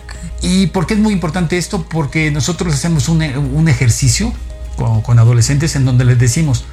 ¿Y 0.43 0.67
por 0.69 0.87
qué 0.87 0.95
es 0.95 1.01
muy 1.01 1.13
importante 1.13 1.57
esto? 1.57 1.87
Porque 1.89 2.31
nosotros 2.31 2.75
hacemos 2.75 3.09
un, 3.09 3.23
un 3.23 3.69
ejercicio 3.69 4.33
con, 4.77 5.19
adolescentes 5.19 5.77
en 5.77 5.85
donde 5.85 6.05
les 6.05 6.19
decimos, 6.19 6.65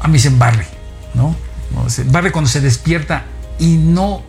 a 0.00 0.08
mí 0.08 0.18
se 0.18 0.30
barre, 0.30 0.66
¿no? 1.14 1.34
Barre 2.06 2.32
cuando 2.32 2.50
se 2.50 2.60
despierta 2.60 3.24
y 3.58 3.76
no 3.76 4.22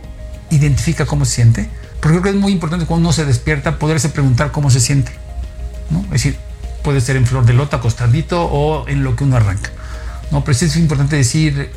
identifica 0.49 1.05
cómo 1.05 1.25
se 1.25 1.35
siente. 1.35 1.69
Porque 1.99 2.19
creo 2.19 2.21
que 2.21 2.29
es 2.29 2.35
muy 2.35 2.51
importante 2.51 2.85
cuando 2.85 3.07
uno 3.07 3.13
se 3.13 3.25
despierta 3.25 3.79
poderse 3.79 4.09
preguntar 4.09 4.51
cómo 4.51 4.69
se 4.69 4.79
siente, 4.79 5.11
¿no? 5.89 6.01
Es 6.05 6.11
decir, 6.11 6.37
puede 6.83 7.01
ser 7.01 7.15
en 7.15 7.25
flor 7.25 7.45
de 7.45 7.53
lota, 7.53 7.77
acostadito 7.77 8.45
o 8.45 8.87
en 8.87 9.03
lo 9.03 9.15
que 9.15 9.23
uno 9.23 9.37
arranca, 9.37 9.71
¿no? 10.31 10.43
Pero 10.43 10.57
sí 10.57 10.65
es 10.65 10.77
importante 10.77 11.15
decir, 11.15 11.71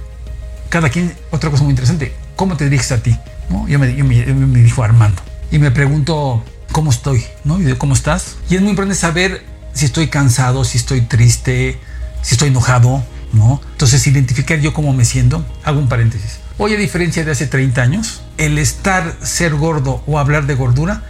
cada 0.69 0.91
quien, 0.91 1.15
otra 1.31 1.51
cosa 1.51 1.63
muy 1.63 1.71
interesante, 1.71 2.15
¿cómo 2.37 2.57
te 2.57 2.65
diriges 2.65 2.93
a 2.93 3.03
ti? 3.03 3.17
¿No? 3.49 3.67
Yo, 3.69 3.79
me, 3.79 3.95
yo 3.97 4.05
me, 4.05 4.25
me 4.27 4.63
dijo 4.63 4.83
Armando 4.83 5.23
y 5.51 5.59
me 5.59 5.71
pregunto 5.71 6.45
cómo 6.73 6.91
estoy, 6.91 7.25
¿no? 7.45 7.61
Y 7.61 7.75
cómo 7.77 7.95
estás. 7.95 8.37
Y 8.51 8.57
es 8.57 8.61
muy 8.61 8.71
importante 8.71 8.99
saber 8.99 9.43
si 9.73 9.87
estoy 9.87 10.09
cansado, 10.09 10.65
si 10.65 10.79
estoy 10.79 11.03
triste, 11.03 11.79
si 12.23 12.35
estoy 12.35 12.49
enojado, 12.49 13.05
¿no? 13.33 13.61
Entonces, 13.73 14.07
identificar 14.07 14.59
yo 14.61 14.73
cómo 14.73 14.93
me 14.93 15.05
siento. 15.05 15.45
Hago 15.65 15.79
un 15.79 15.89
paréntesis. 15.89 16.39
Hoy, 16.59 16.75
a 16.75 16.77
diferencia 16.77 17.25
de 17.25 17.31
hace 17.31 17.47
30 17.47 17.83
años, 17.83 18.23
el 18.37 18.59
estar, 18.59 19.17
ser 19.23 19.55
gordo 19.55 20.03
o 20.07 20.19
hablar 20.19 20.47
de 20.47 20.55
gordura, 20.55 21.05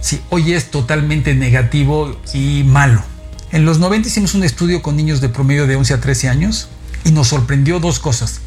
sí, 0.00 0.20
hoy 0.30 0.52
es 0.52 0.70
totalmente 0.70 1.34
negativo 1.34 2.20
y 2.32 2.64
malo. 2.64 3.02
En 3.52 3.64
los 3.64 3.78
90 3.78 4.08
hicimos 4.08 4.34
un 4.34 4.44
estudio 4.44 4.82
con 4.82 4.96
niños 4.96 5.20
de 5.20 5.28
promedio 5.28 5.66
de 5.66 5.76
11 5.76 5.94
a 5.94 6.00
13 6.00 6.28
años 6.28 6.68
y 7.04 7.12
nos 7.12 7.28
sorprendió 7.28 7.80
dos 7.80 7.98
cosas. 7.98 8.40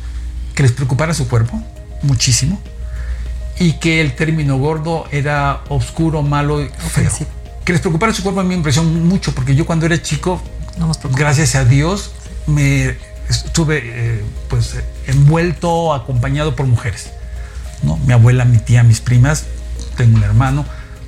Que 0.54 0.63
les 0.63 0.72
preocupara 0.72 1.13
su 1.13 1.27
cuerpo, 1.27 1.62
muchísimo, 2.01 2.60
y 3.60 3.74
que 3.74 4.01
el 4.01 4.16
término 4.16 4.58
gordo 4.58 5.06
era 5.12 5.62
oscuro, 5.70 6.24
malo 6.24 6.62
y 6.62 6.70
feo 6.70 7.12
que 7.67 7.74
les 7.74 7.81
preocupara 7.81 8.13
su 8.13 8.24
cuerpo 8.24 8.39
a 8.39 8.43
mí 8.43 8.47
me 8.47 8.55
impresionó 8.55 8.89
mucho, 8.89 9.36
porque 9.36 9.53
yo 9.53 9.65
cuando 9.65 9.86
era 9.86 10.01
chico, 10.01 10.41
gracias 11.17 11.55
a 11.55 11.65
Dios, 11.65 12.12
me 12.45 12.95
estuve 13.27 13.81
eh, 13.83 14.24
pues 14.47 14.77
envuelto, 15.05 15.93
acompañado 15.93 16.55
por 16.55 16.65
mujeres. 16.65 17.09
¿no? 17.83 17.97
Mi 18.07 18.13
abuela, 18.13 18.45
mi 18.45 18.57
tía, 18.57 18.83
mis 18.83 19.01
primas, 19.01 19.47
tengo 19.97 20.15
un 20.15 20.24
hermano, 20.24 20.65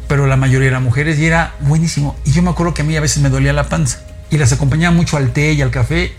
pero 0.09 0.27
la 0.27 0.35
mayoría 0.35 0.67
eran 0.67 0.83
mujeres 0.83 1.17
y 1.17 1.27
era 1.27 1.55
buenísimo. 1.61 2.17
Y 2.25 2.33
yo 2.33 2.41
me 2.41 2.49
acuerdo 2.49 2.73
que 2.73 2.81
a 2.81 2.85
mí 2.85 2.93
a 2.97 2.99
veces 2.99 3.23
me 3.23 3.29
dolía 3.29 3.53
la 3.53 3.69
panza 3.69 4.01
y 4.29 4.37
las 4.37 4.51
acompañaba 4.51 4.93
mucho 4.93 5.15
al 5.15 5.31
té 5.31 5.53
y 5.53 5.61
al 5.61 5.71
café 5.71 6.11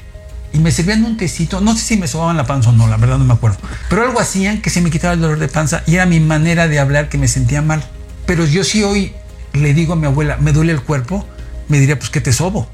y 0.55 0.59
me 0.59 0.73
servían 0.73 1.05
un 1.05 1.19
tecito, 1.19 1.61
no 1.61 1.77
sé 1.77 1.83
si 1.85 1.97
me 1.99 2.09
sobaban 2.09 2.39
la 2.39 2.47
panza 2.47 2.71
o 2.71 2.73
no, 2.73 2.89
la 2.89 2.97
verdad 2.97 3.19
no 3.19 3.25
me 3.25 3.35
acuerdo, 3.35 3.59
pero 3.91 4.05
algo 4.05 4.19
hacían 4.21 4.63
que 4.63 4.71
se 4.71 4.81
me 4.81 4.91
quitaba 4.91 5.13
el 5.13 5.21
dolor 5.21 5.39
de 5.39 5.49
panza 5.49 5.83
y 5.87 5.97
era 5.97 6.07
mi 6.07 6.19
manera 6.19 6.67
de 6.67 6.79
hablar 6.79 7.11
que 7.11 7.19
me 7.19 7.29
sentía 7.29 7.61
mal. 7.61 7.85
Pero 8.25 8.47
yo 8.47 8.65
sí 8.65 8.83
hoy 8.85 9.13
le 9.53 9.75
digo 9.75 9.95
a 9.95 9.97
mi 9.97 10.07
abuela, 10.07 10.37
me 10.37 10.53
duele 10.53 10.73
el 10.73 10.83
cuerpo, 10.83 11.27
me 11.69 11.79
diría, 11.79 11.99
pues 11.99 12.11
que 12.11 12.21
te 12.21 12.33
sobo. 12.33 12.69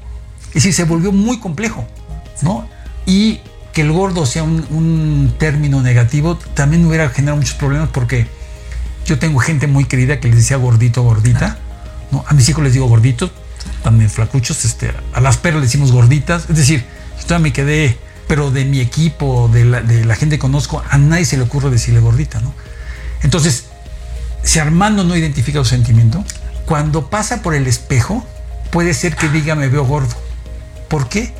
Y 0.53 0.59
si 0.61 0.73
se 0.73 0.83
volvió 0.83 1.11
muy 1.11 1.39
complejo, 1.39 1.87
¿no? 2.41 2.67
Y 3.05 3.39
que 3.73 3.81
el 3.81 3.91
gordo 3.91 4.25
sea 4.25 4.43
un, 4.43 5.33
término 5.37 5.81
negativo 5.81 6.37
también 6.55 6.83
hubiera 6.85 7.09
generado 7.09 7.37
muchos 7.37 7.53
problemas 7.55 7.89
porque 7.89 8.27
yo 9.05 9.19
tengo 9.19 9.39
gente 9.39 9.67
muy 9.67 9.85
querida 9.85 10.19
que 10.19 10.27
les 10.27 10.37
decía 10.37 10.57
gordito, 10.57 11.03
gordita, 11.03 11.59
¿no? 12.11 12.25
A 12.27 12.33
mis 12.33 12.49
hijos 12.49 12.63
les 12.63 12.73
digo 12.73 12.87
gorditos, 12.87 13.31
también 13.83 14.09
flacuchos, 14.09 14.65
este, 14.65 14.91
a 15.13 15.21
las 15.21 15.37
perras 15.37 15.61
les 15.61 15.69
decimos 15.69 15.91
gorditas, 15.91 16.49
es 16.49 16.57
decir, 16.57 16.85
yo 17.19 17.23
todavía 17.23 17.43
me 17.43 17.53
quedé, 17.53 17.97
pero 18.27 18.49
de 18.49 18.65
mi 18.65 18.79
equipo, 18.79 19.49
de 19.53 19.63
la, 19.65 19.81
de 19.81 20.05
la 20.05 20.15
gente 20.15 20.37
que 20.37 20.39
conozco, 20.39 20.81
a 20.89 20.97
nadie 20.97 21.25
se 21.25 21.37
le 21.37 21.43
ocurre 21.43 21.69
decirle 21.69 21.99
gordita, 21.99 22.41
¿no? 22.41 22.53
Entonces, 23.21 23.65
si 24.43 24.59
Armando 24.59 25.03
no 25.03 25.15
identifica 25.15 25.59
su 25.59 25.65
sentimiento, 25.65 26.23
cuando 26.67 27.09
pasa 27.09 27.41
por 27.41 27.55
el 27.55 27.65
espejo, 27.65 28.27
puede 28.71 28.93
ser 28.93 29.15
que 29.15 29.29
diga 29.29 29.55
me 29.55 29.69
veo 29.69 29.85
gordo. 29.85 30.13
¿Por 30.89 31.07
qué? 31.07 31.33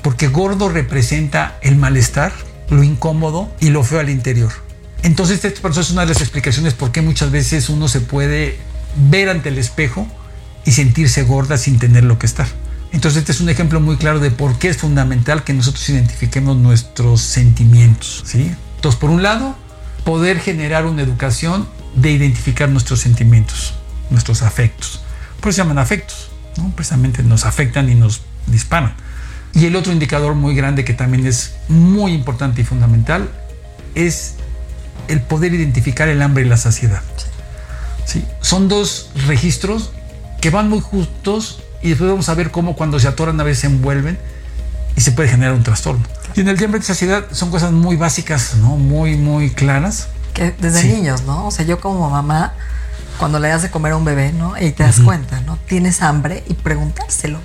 Porque 0.00 0.28
gordo 0.28 0.68
representa 0.68 1.58
el 1.60 1.74
malestar, 1.74 2.32
lo 2.70 2.84
incómodo 2.84 3.52
y 3.58 3.70
lo 3.70 3.82
feo 3.82 3.98
al 3.98 4.08
interior. 4.08 4.52
Entonces, 5.02 5.44
esto 5.44 5.68
es 5.80 5.90
una 5.90 6.02
de 6.02 6.08
las 6.08 6.20
explicaciones 6.20 6.74
por 6.74 6.92
qué 6.92 7.02
muchas 7.02 7.32
veces 7.32 7.68
uno 7.68 7.88
se 7.88 8.00
puede 8.00 8.58
ver 9.10 9.28
ante 9.28 9.48
el 9.48 9.58
espejo 9.58 10.06
y 10.64 10.70
sentirse 10.70 11.24
gorda 11.24 11.58
sin 11.58 11.80
tener 11.80 12.04
lo 12.04 12.20
que 12.20 12.26
estar. 12.26 12.46
Entonces, 12.92 13.20
este 13.20 13.32
es 13.32 13.40
un 13.40 13.48
ejemplo 13.48 13.80
muy 13.80 13.96
claro 13.96 14.20
de 14.20 14.30
por 14.30 14.56
qué 14.56 14.68
es 14.68 14.76
fundamental 14.76 15.42
que 15.42 15.52
nosotros 15.52 15.88
identifiquemos 15.88 16.56
nuestros 16.56 17.22
sentimientos. 17.22 18.22
¿sí? 18.24 18.54
Entonces, 18.76 19.00
por 19.00 19.10
un 19.10 19.24
lado, 19.24 19.56
poder 20.04 20.38
generar 20.38 20.86
una 20.86 21.02
educación 21.02 21.68
de 21.96 22.12
identificar 22.12 22.68
nuestros 22.68 23.00
sentimientos 23.00 23.74
nuestros 24.10 24.42
afectos. 24.42 25.00
Por 25.40 25.50
eso 25.50 25.56
se 25.56 25.62
llaman 25.62 25.78
afectos, 25.78 26.30
¿no? 26.56 26.70
precisamente 26.74 27.22
nos 27.22 27.46
afectan 27.46 27.88
y 27.88 27.94
nos 27.94 28.22
disparan. 28.46 28.94
Y 29.54 29.66
el 29.66 29.76
otro 29.76 29.92
indicador 29.92 30.34
muy 30.34 30.54
grande 30.54 30.84
que 30.84 30.94
también 30.94 31.26
es 31.26 31.54
muy 31.68 32.12
importante 32.12 32.60
y 32.60 32.64
fundamental 32.64 33.28
es 33.94 34.34
el 35.08 35.20
poder 35.22 35.54
identificar 35.54 36.08
el 36.08 36.22
hambre 36.22 36.44
y 36.44 36.48
la 36.48 36.56
saciedad. 36.56 37.02
Sí. 38.04 38.24
Son 38.40 38.68
dos 38.68 39.10
registros 39.26 39.92
que 40.40 40.50
van 40.50 40.68
muy 40.68 40.80
justos 40.80 41.62
y 41.82 41.90
después 41.90 42.10
vamos 42.10 42.28
a 42.28 42.34
ver 42.34 42.50
cómo 42.50 42.76
cuando 42.76 43.00
se 43.00 43.08
atoran 43.08 43.40
a 43.40 43.44
veces 43.44 43.60
se 43.60 43.66
envuelven 43.66 44.18
y 44.96 45.00
se 45.00 45.12
puede 45.12 45.28
generar 45.28 45.54
un 45.54 45.62
trastorno. 45.62 46.04
Y 46.34 46.40
en 46.40 46.48
el 46.48 46.62
hambre 46.62 46.80
y 46.80 46.84
saciedad 46.84 47.24
son 47.32 47.50
cosas 47.50 47.72
muy 47.72 47.96
básicas, 47.96 48.54
¿no? 48.56 48.76
Muy, 48.76 49.16
muy 49.16 49.50
claras. 49.50 50.08
Que 50.34 50.54
desde 50.58 50.84
niños, 50.84 51.22
¿no? 51.24 51.46
O 51.46 51.50
sea, 51.50 51.64
yo 51.64 51.80
como 51.80 52.08
mamá 52.08 52.54
cuando 53.20 53.38
le 53.38 53.48
das 53.48 53.60
de 53.60 53.70
comer 53.70 53.92
a 53.92 53.96
un 53.96 54.04
bebé, 54.04 54.32
¿no? 54.32 54.58
Y 54.58 54.72
te 54.72 54.82
das 54.82 55.00
cuenta, 55.00 55.40
¿no? 55.42 55.58
Tienes 55.68 56.00
hambre 56.00 56.42
y 56.48 56.54
preguntárselo. 56.54 57.38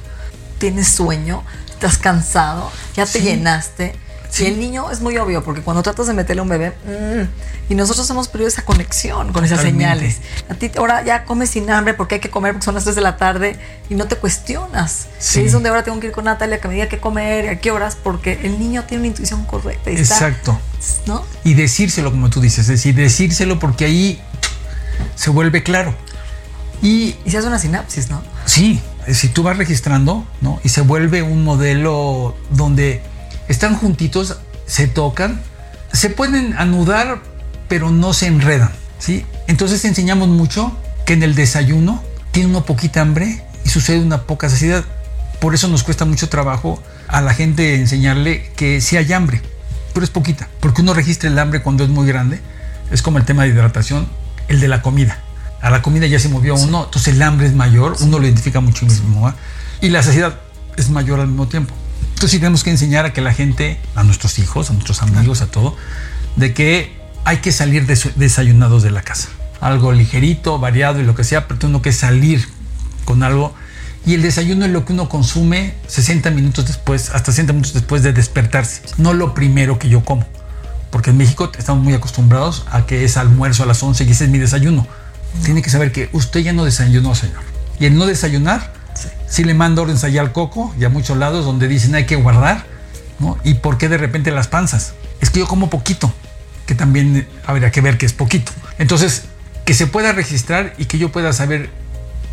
¿Tienes 0.58 0.88
sueño? 0.88 1.44
¿Estás 1.70 1.98
cansado? 1.98 2.72
¿Ya 2.96 3.06
te 3.06 3.20
llenaste? 3.20 3.94
Y 4.40 4.46
el 4.46 4.60
niño 4.60 4.90
es 4.92 5.02
muy 5.02 5.18
obvio, 5.18 5.44
porque 5.44 5.62
cuando 5.62 5.84
tratas 5.84 6.08
de 6.08 6.14
meterle 6.14 6.40
a 6.40 6.44
un 6.44 6.50
bebé, 6.50 6.70
mm, 6.70 7.72
y 7.72 7.76
nosotros 7.76 8.10
hemos 8.10 8.28
perdido 8.28 8.48
esa 8.48 8.64
conexión 8.64 9.32
con 9.34 9.44
esas 9.46 9.62
señales. 9.62 10.20
A 10.50 10.56
ti 10.56 10.72
ahora 10.78 11.04
ya 11.04 11.26
comes 11.26 11.50
sin 11.52 11.70
hambre 11.70 11.94
porque 11.94 12.16
hay 12.16 12.22
que 12.22 12.30
comer 12.30 12.54
porque 12.54 12.66
son 12.66 12.76
las 12.76 12.84
3 12.84 12.96
de 12.96 13.02
la 13.02 13.18
tarde 13.18 13.58
y 13.90 13.96
no 13.96 14.08
te 14.08 14.16
cuestionas. 14.16 15.08
Sí. 15.20 15.42
Y 15.42 15.46
es 15.46 15.52
donde 15.52 15.70
ahora 15.70 15.84
tengo 15.84 16.00
que 16.00 16.08
ir 16.08 16.14
con 16.14 16.26
Natalia 16.26 16.60
que 16.60 16.68
me 16.68 16.76
diga 16.76 16.88
qué 16.88 17.00
comer, 17.00 17.50
a 17.50 17.60
qué 17.60 17.72
horas, 17.72 17.98
porque 18.02 18.40
el 18.44 18.60
niño 18.60 18.84
tiene 18.84 19.02
una 19.02 19.08
intuición 19.08 19.46
correcta. 19.46 19.90
Exacto. 19.92 20.60
¿no? 21.06 21.26
Y 21.44 21.54
decírselo, 21.54 22.12
como 22.12 22.30
tú 22.30 22.42
dices, 22.42 22.60
es 22.60 22.68
decir, 22.68 22.96
decírselo 22.96 23.60
porque 23.60 23.86
ahí 23.86 24.22
se 25.16 25.30
vuelve 25.30 25.64
claro. 25.64 25.94
Y, 26.82 27.16
se 27.28 27.38
hace 27.38 27.48
una 27.48 27.60
sinapsis, 27.60 28.10
¿no? 28.10 28.22
Sí, 28.46 28.82
Si 29.08 29.28
tú 29.28 29.44
vas 29.44 29.58
registrando, 29.58 30.26
¿no? 30.42 30.60
Y 30.64 30.70
se 30.70 30.82
vuelve 30.82 31.22
un 31.22 31.44
modelo 31.44 32.36
donde 32.50 33.04
están 33.48 33.76
juntitos, 33.76 34.38
se 34.66 34.88
tocan, 34.88 35.42
se 35.94 36.10
pueden 36.10 36.54
anudar, 36.58 37.22
pero 37.68 37.92
no 37.92 38.14
se 38.14 38.28
enredan, 38.28 38.72
¿sí? 38.98 39.24
Entonces 39.48 39.86
enseñamos 39.86 40.28
mucho 40.28 40.76
que 41.06 41.14
en 41.14 41.24
el 41.24 41.36
desayuno 41.36 42.04
tiene 42.32 42.50
uno 42.50 42.66
poquita 42.66 43.02
hambre 43.02 43.44
y 43.64 43.70
sucede 43.70 44.00
una 44.00 44.24
poca 44.24 44.50
saciedad. 44.50 44.84
Por 45.40 45.54
eso 45.54 45.68
nos 45.68 45.84
cuesta 45.84 46.06
mucho 46.06 46.30
trabajo 46.30 46.82
a 47.08 47.22
la 47.22 47.34
gente 47.34 47.76
enseñarle 47.76 48.52
que 48.56 48.82
sí 48.82 48.98
hay 48.98 49.14
hambre, 49.14 49.42
pero 49.94 50.04
es 50.04 50.10
poquita, 50.10 50.50
porque 50.60 50.82
uno 50.82 50.94
registra 50.94 51.30
el 51.30 51.38
hambre 51.38 51.62
cuando 51.62 51.84
es 51.84 51.90
muy 51.90 52.08
grande. 52.08 52.40
Es 52.92 53.02
como 53.02 53.18
el 53.18 53.26
tema 53.26 53.44
de 53.44 53.50
hidratación, 53.50 54.08
el 54.48 54.60
de 54.60 54.68
la 54.68 54.82
comida. 54.82 55.20
A 55.62 55.70
la 55.70 55.82
comida 55.82 56.06
ya 56.06 56.20
se 56.20 56.30
movió 56.30 56.56
uno, 56.56 56.86
entonces 56.86 57.14
el 57.14 57.22
hambre 57.22 57.48
es 57.48 57.54
mayor, 57.54 57.96
uno 58.02 58.20
lo 58.20 58.26
identifica 58.26 58.60
muchísimo. 58.60 59.34
Y 59.82 59.90
la 59.90 60.04
saciedad 60.04 60.40
es 60.78 60.90
mayor 60.90 61.20
al 61.20 61.28
mismo 61.28 61.48
tiempo. 61.48 61.74
Entonces 62.10 62.32
sí 62.32 62.38
tenemos 62.38 62.64
que 62.64 62.70
enseñar 62.70 63.06
a 63.06 63.14
que 63.14 63.22
la 63.22 63.34
gente, 63.34 63.80
a 63.96 64.04
nuestros 64.04 64.40
hijos, 64.40 64.70
a 64.70 64.74
nuestros 64.74 65.02
amigos, 65.02 65.42
a 65.42 65.48
todo, 65.48 65.76
de 66.36 66.54
que 66.54 66.96
hay 67.26 67.38
que 67.38 67.52
salir 67.52 67.88
desayunados 67.88 68.84
de 68.84 68.92
la 68.92 69.02
casa. 69.02 69.30
Algo 69.60 69.92
ligerito, 69.92 70.60
variado 70.60 71.00
y 71.00 71.04
lo 71.04 71.16
que 71.16 71.24
sea, 71.24 71.48
pero 71.48 71.60
tengo 71.60 71.82
que 71.82 71.92
salir 71.92 72.48
con 73.04 73.24
algo. 73.24 73.54
Y 74.06 74.14
el 74.14 74.22
desayuno 74.22 74.66
es 74.66 74.72
lo 74.72 74.86
que 74.86 74.94
uno 74.94 75.10
consume 75.10 75.74
60 75.88 76.30
minutos 76.32 76.68
después, 76.68 77.10
hasta 77.10 77.32
60 77.32 77.54
minutos 77.54 77.74
después 77.74 78.04
de 78.04 78.14
despertarse. 78.14 78.84
No 78.98 79.14
lo 79.14 79.34
primero 79.34 79.80
que 79.80 79.90
yo 79.90 80.06
como. 80.06 80.26
Porque 80.96 81.10
en 81.10 81.18
México 81.18 81.52
estamos 81.58 81.84
muy 81.84 81.94
acostumbrados 81.94 82.66
a 82.72 82.86
que 82.86 83.04
es 83.04 83.18
almuerzo 83.18 83.64
a 83.64 83.66
las 83.66 83.84
11 83.84 84.06
y 84.06 84.12
ese 84.12 84.24
es 84.24 84.30
mi 84.30 84.38
desayuno. 84.38 84.88
Tiene 85.44 85.62
que 85.62 85.70
saber 85.70 85.92
que 85.92 86.08
usted 86.14 86.40
ya 86.40 86.54
no 86.54 86.64
desayunó, 86.64 87.16
señor. 87.16 87.42
Y 87.82 87.86
el 87.86 87.98
no 87.98 88.06
desayunar, 88.06 88.72
sí, 89.28 89.44
le 89.44 89.54
manda 89.54 89.82
órdenes 89.82 90.06
allá 90.06 90.22
al 90.22 90.32
coco 90.32 90.74
y 90.80 90.86
a 90.86 90.90
muchos 90.90 91.18
lados 91.18 91.44
donde 91.44 91.68
dicen 91.68 91.96
hay 91.96 92.06
que 92.06 92.16
guardar. 92.16 92.66
¿no? 93.20 93.38
¿Y 93.44 93.56
por 93.56 93.78
qué 93.78 93.90
de 93.90 93.98
repente 93.98 94.32
las 94.32 94.48
panzas? 94.48 94.94
Es 95.20 95.30
que 95.32 95.40
yo 95.40 95.48
como 95.48 95.70
poquito, 95.70 96.14
que 96.66 96.76
también 96.76 97.28
habría 97.46 97.72
que 97.72 97.82
ver 97.82 97.98
que 97.98 98.06
es 98.06 98.14
poquito. 98.14 98.54
Entonces, 98.78 99.24
que 99.66 99.74
se 99.74 99.88
pueda 99.88 100.14
registrar 100.14 100.76
y 100.78 100.86
que 100.86 100.98
yo 100.98 101.12
pueda 101.12 101.34
saber 101.34 101.72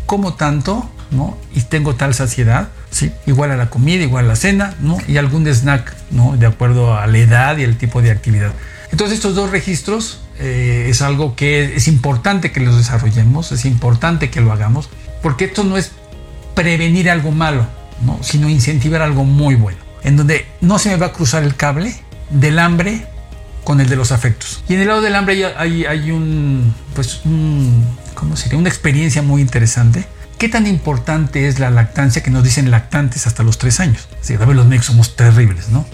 como 0.05 0.35
tanto, 0.35 0.89
¿no? 1.11 1.37
Y 1.53 1.63
tengo 1.63 1.95
tal 1.95 2.13
saciedad, 2.13 2.69
¿sí? 2.93 3.11
Igual 3.25 3.51
a 3.51 3.57
la 3.57 3.69
comida, 3.69 4.03
igual 4.03 4.25
a 4.25 4.27
la 4.29 4.35
cena, 4.35 4.75
¿no? 4.79 4.97
Y 5.07 5.17
algún 5.17 5.45
snack, 5.47 5.93
¿no? 6.11 6.37
De 6.37 6.45
acuerdo 6.45 6.97
a 6.97 7.05
la 7.07 7.17
edad 7.17 7.57
y 7.57 7.63
el 7.63 7.77
tipo 7.77 8.01
de 8.01 8.11
actividad. 8.11 8.53
Entonces 8.91 9.17
estos 9.17 9.35
dos 9.35 9.49
registros 9.49 10.21
eh, 10.39 10.85
es 10.89 11.01
algo 11.01 11.35
que 11.35 11.75
es 11.75 11.87
importante 11.87 12.51
que 12.51 12.59
los 12.59 12.77
desarrollemos, 12.77 13.51
es 13.51 13.65
importante 13.65 14.29
que 14.29 14.39
lo 14.39 14.51
hagamos, 14.51 14.89
porque 15.21 15.45
esto 15.45 15.63
no 15.63 15.77
es 15.77 15.91
prevenir 16.53 17.09
algo 17.09 17.31
malo, 17.31 17.65
¿no? 18.05 18.19
sino 18.21 18.49
incentivar 18.49 19.01
algo 19.01 19.23
muy 19.23 19.55
bueno, 19.55 19.79
en 20.03 20.15
donde 20.15 20.45
no 20.61 20.77
se 20.77 20.89
me 20.89 20.97
va 20.97 21.07
a 21.07 21.11
cruzar 21.11 21.43
el 21.43 21.55
cable 21.55 21.95
del 22.29 22.59
hambre 22.59 23.07
con 23.63 23.81
el 23.81 23.89
de 23.89 23.95
los 23.95 24.11
afectos. 24.11 24.63
Y 24.69 24.75
en 24.75 24.81
el 24.81 24.87
lado 24.87 25.01
del 25.01 25.15
hambre 25.15 25.45
hay, 25.57 25.85
hay, 25.85 26.11
un, 26.11 26.73
pues, 26.93 27.21
un, 27.25 27.83
¿cómo 28.13 28.35
sería? 28.35 28.59
Una 28.59 28.69
experiencia 28.69 29.21
muy 29.21 29.41
interesante. 29.41 30.05
¿Qué 30.43 30.49
tan 30.49 30.67
importante 30.67 31.47
es 31.47 31.59
la 31.59 31.69
lactancia 31.69 32.21
que 32.21 32.29
nos 32.29 32.43
dicen 32.43 32.69
lactantes 32.69 33.27
hasta 33.27 33.43
los 33.43 33.57
tres 33.57 33.79
años? 33.79 34.09
Sí, 34.19 34.33
a 34.33 34.39
ver, 34.39 34.57
los 34.57 34.65
médicos 34.65 34.87
somos 34.87 35.15
terribles, 35.15 35.69
¿no? 35.69 35.85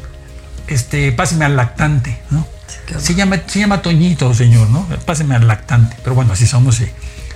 Este, 0.65 1.11
páseme 1.11 1.45
al 1.45 1.55
lactante, 1.55 2.19
¿no? 2.31 2.47
Se 2.97 3.13
llama, 3.13 3.41
se 3.45 3.59
llama 3.59 3.83
Toñito, 3.83 4.33
señor, 4.33 4.67
¿no? 4.71 4.87
Páseme 5.05 5.35
al 5.35 5.47
lactante. 5.47 5.97
Pero 6.03 6.15
bueno, 6.15 6.33
así 6.33 6.47
somos, 6.47 6.77
sí. 6.77 6.87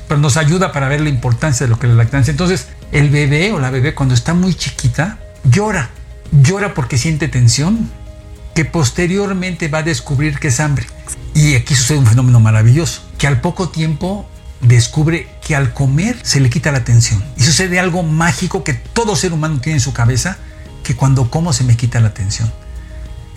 Pero 0.08 0.20
nos 0.20 0.38
ayuda 0.38 0.72
para 0.72 0.88
ver 0.88 1.02
la 1.02 1.10
importancia 1.10 1.68
de 1.68 1.70
lo 1.70 1.78
que 1.78 1.86
es 1.86 1.92
la 1.94 1.98
lactancia. 1.98 2.32
Entonces, 2.32 2.70
el 2.92 3.12
bebé 3.12 3.52
o 3.52 3.60
la 3.60 3.70
bebé 3.70 3.94
cuando 3.94 4.16
está 4.16 4.34
muy 4.34 4.56
chiquita, 4.56 5.20
llora. 5.44 5.92
Llora 6.32 6.74
porque 6.74 6.98
siente 6.98 7.28
tensión, 7.28 7.92
que 8.56 8.66
posteriormente 8.66 9.68
va 9.68 9.78
a 9.78 9.84
descubrir 9.84 10.40
que 10.40 10.48
es 10.48 10.60
hambre. 10.60 10.88
Y 11.36 11.54
aquí 11.54 11.76
sucede 11.76 12.00
un 12.00 12.08
fenómeno 12.08 12.40
maravilloso, 12.40 13.04
que 13.20 13.28
al 13.28 13.40
poco 13.40 13.70
tiempo 13.70 14.28
descubre 14.64 15.28
que 15.46 15.56
al 15.56 15.74
comer 15.74 16.18
se 16.24 16.40
le 16.40 16.50
quita 16.50 16.72
la 16.72 16.84
tensión. 16.84 17.24
Y 17.38 17.44
sucede 17.44 17.80
algo 17.80 18.04
mágico 18.04 18.64
que 18.64 18.74
todo 18.74 19.16
ser 19.16 19.34
humano 19.34 19.60
tiene 19.62 19.78
en 19.78 19.82
su 19.82 19.94
cabeza, 19.94 20.38
que 20.84 20.96
cuando 20.96 21.30
como 21.30 21.54
se 21.54 21.64
me 21.64 21.78
quita 21.78 22.00
la 22.00 22.14
tensión. 22.14 22.52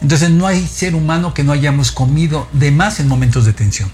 Entonces 0.01 0.31
no 0.31 0.47
hay 0.47 0.67
ser 0.67 0.95
humano 0.95 1.35
que 1.35 1.45
no 1.45 1.53
hayamos 1.53 1.91
comido 1.93 2.49
de 2.53 2.71
más 2.71 3.01
en 3.01 3.09
momentos 3.09 3.45
de 3.45 3.53
tensión. 3.53 3.91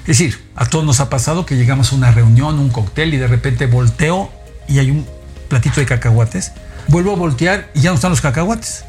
Es 0.00 0.18
decir, 0.18 0.50
a 0.54 0.66
todos 0.66 0.84
nos 0.84 1.00
ha 1.00 1.08
pasado 1.08 1.46
que 1.46 1.56
llegamos 1.56 1.92
a 1.92 1.96
una 1.96 2.10
reunión, 2.10 2.58
un 2.58 2.68
cóctel 2.68 3.14
y 3.14 3.16
de 3.16 3.26
repente 3.26 3.66
volteo 3.66 4.30
y 4.68 4.78
hay 4.78 4.90
un 4.90 5.06
platito 5.48 5.80
de 5.80 5.86
cacahuates. 5.86 6.52
Vuelvo 6.88 7.12
a 7.12 7.16
voltear 7.16 7.70
y 7.74 7.80
ya 7.80 7.90
no 7.90 7.96
están 7.96 8.10
los 8.10 8.20
cacahuates. 8.20 8.84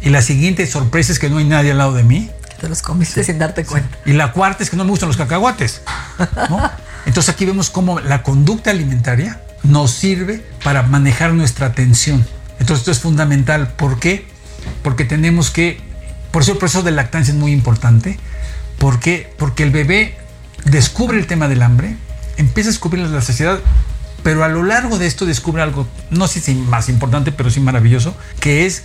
Y 0.00 0.10
la 0.10 0.22
siguiente 0.22 0.66
sorpresa 0.66 1.12
es 1.12 1.18
que 1.18 1.30
no 1.30 1.38
hay 1.38 1.44
nadie 1.44 1.70
al 1.70 1.78
lado 1.78 1.92
de 1.92 2.02
mí. 2.02 2.30
Te 2.60 2.68
los 2.68 2.82
comiste 2.82 3.22
sin 3.22 3.38
darte 3.38 3.64
cuenta. 3.64 3.96
Y 4.06 4.12
la 4.12 4.32
cuarta 4.32 4.62
es 4.62 4.70
que 4.70 4.76
no 4.76 4.84
me 4.84 4.90
gustan 4.90 5.08
los 5.08 5.16
cacahuates. 5.16 5.82
Entonces 7.06 7.32
aquí 7.32 7.46
vemos 7.46 7.70
cómo 7.70 8.00
la 8.00 8.22
conducta 8.22 8.70
alimentaria 8.70 9.40
nos 9.62 9.92
sirve 9.92 10.44
para 10.62 10.82
manejar 10.82 11.32
nuestra 11.32 11.66
atención. 11.66 12.26
Entonces 12.58 12.80
esto 12.80 12.90
es 12.90 13.00
fundamental. 13.00 13.68
¿Por 13.76 13.98
qué? 13.98 14.26
Porque 14.82 15.04
tenemos 15.04 15.50
que 15.50 15.80
por 16.30 16.42
eso 16.42 16.52
el 16.52 16.58
proceso 16.58 16.82
de 16.82 16.90
lactancia 16.90 17.32
es 17.32 17.38
muy 17.38 17.52
importante. 17.52 18.18
¿Por 18.78 19.00
qué? 19.00 19.32
Porque 19.38 19.62
el 19.62 19.70
bebé 19.70 20.18
descubre 20.64 21.18
el 21.18 21.26
tema 21.26 21.48
del 21.48 21.62
hambre, 21.62 21.96
empieza 22.36 22.68
a 22.68 22.72
descubrir 22.72 23.06
la 23.06 23.22
saciedad, 23.22 23.60
pero 24.22 24.44
a 24.44 24.48
lo 24.48 24.62
largo 24.62 24.98
de 24.98 25.06
esto 25.06 25.24
descubre 25.24 25.62
algo, 25.62 25.88
no 26.10 26.28
sé 26.28 26.40
si 26.40 26.54
más 26.54 26.88
importante, 26.88 27.32
pero 27.32 27.48
sí 27.48 27.60
maravilloso, 27.60 28.14
que 28.40 28.66
es 28.66 28.84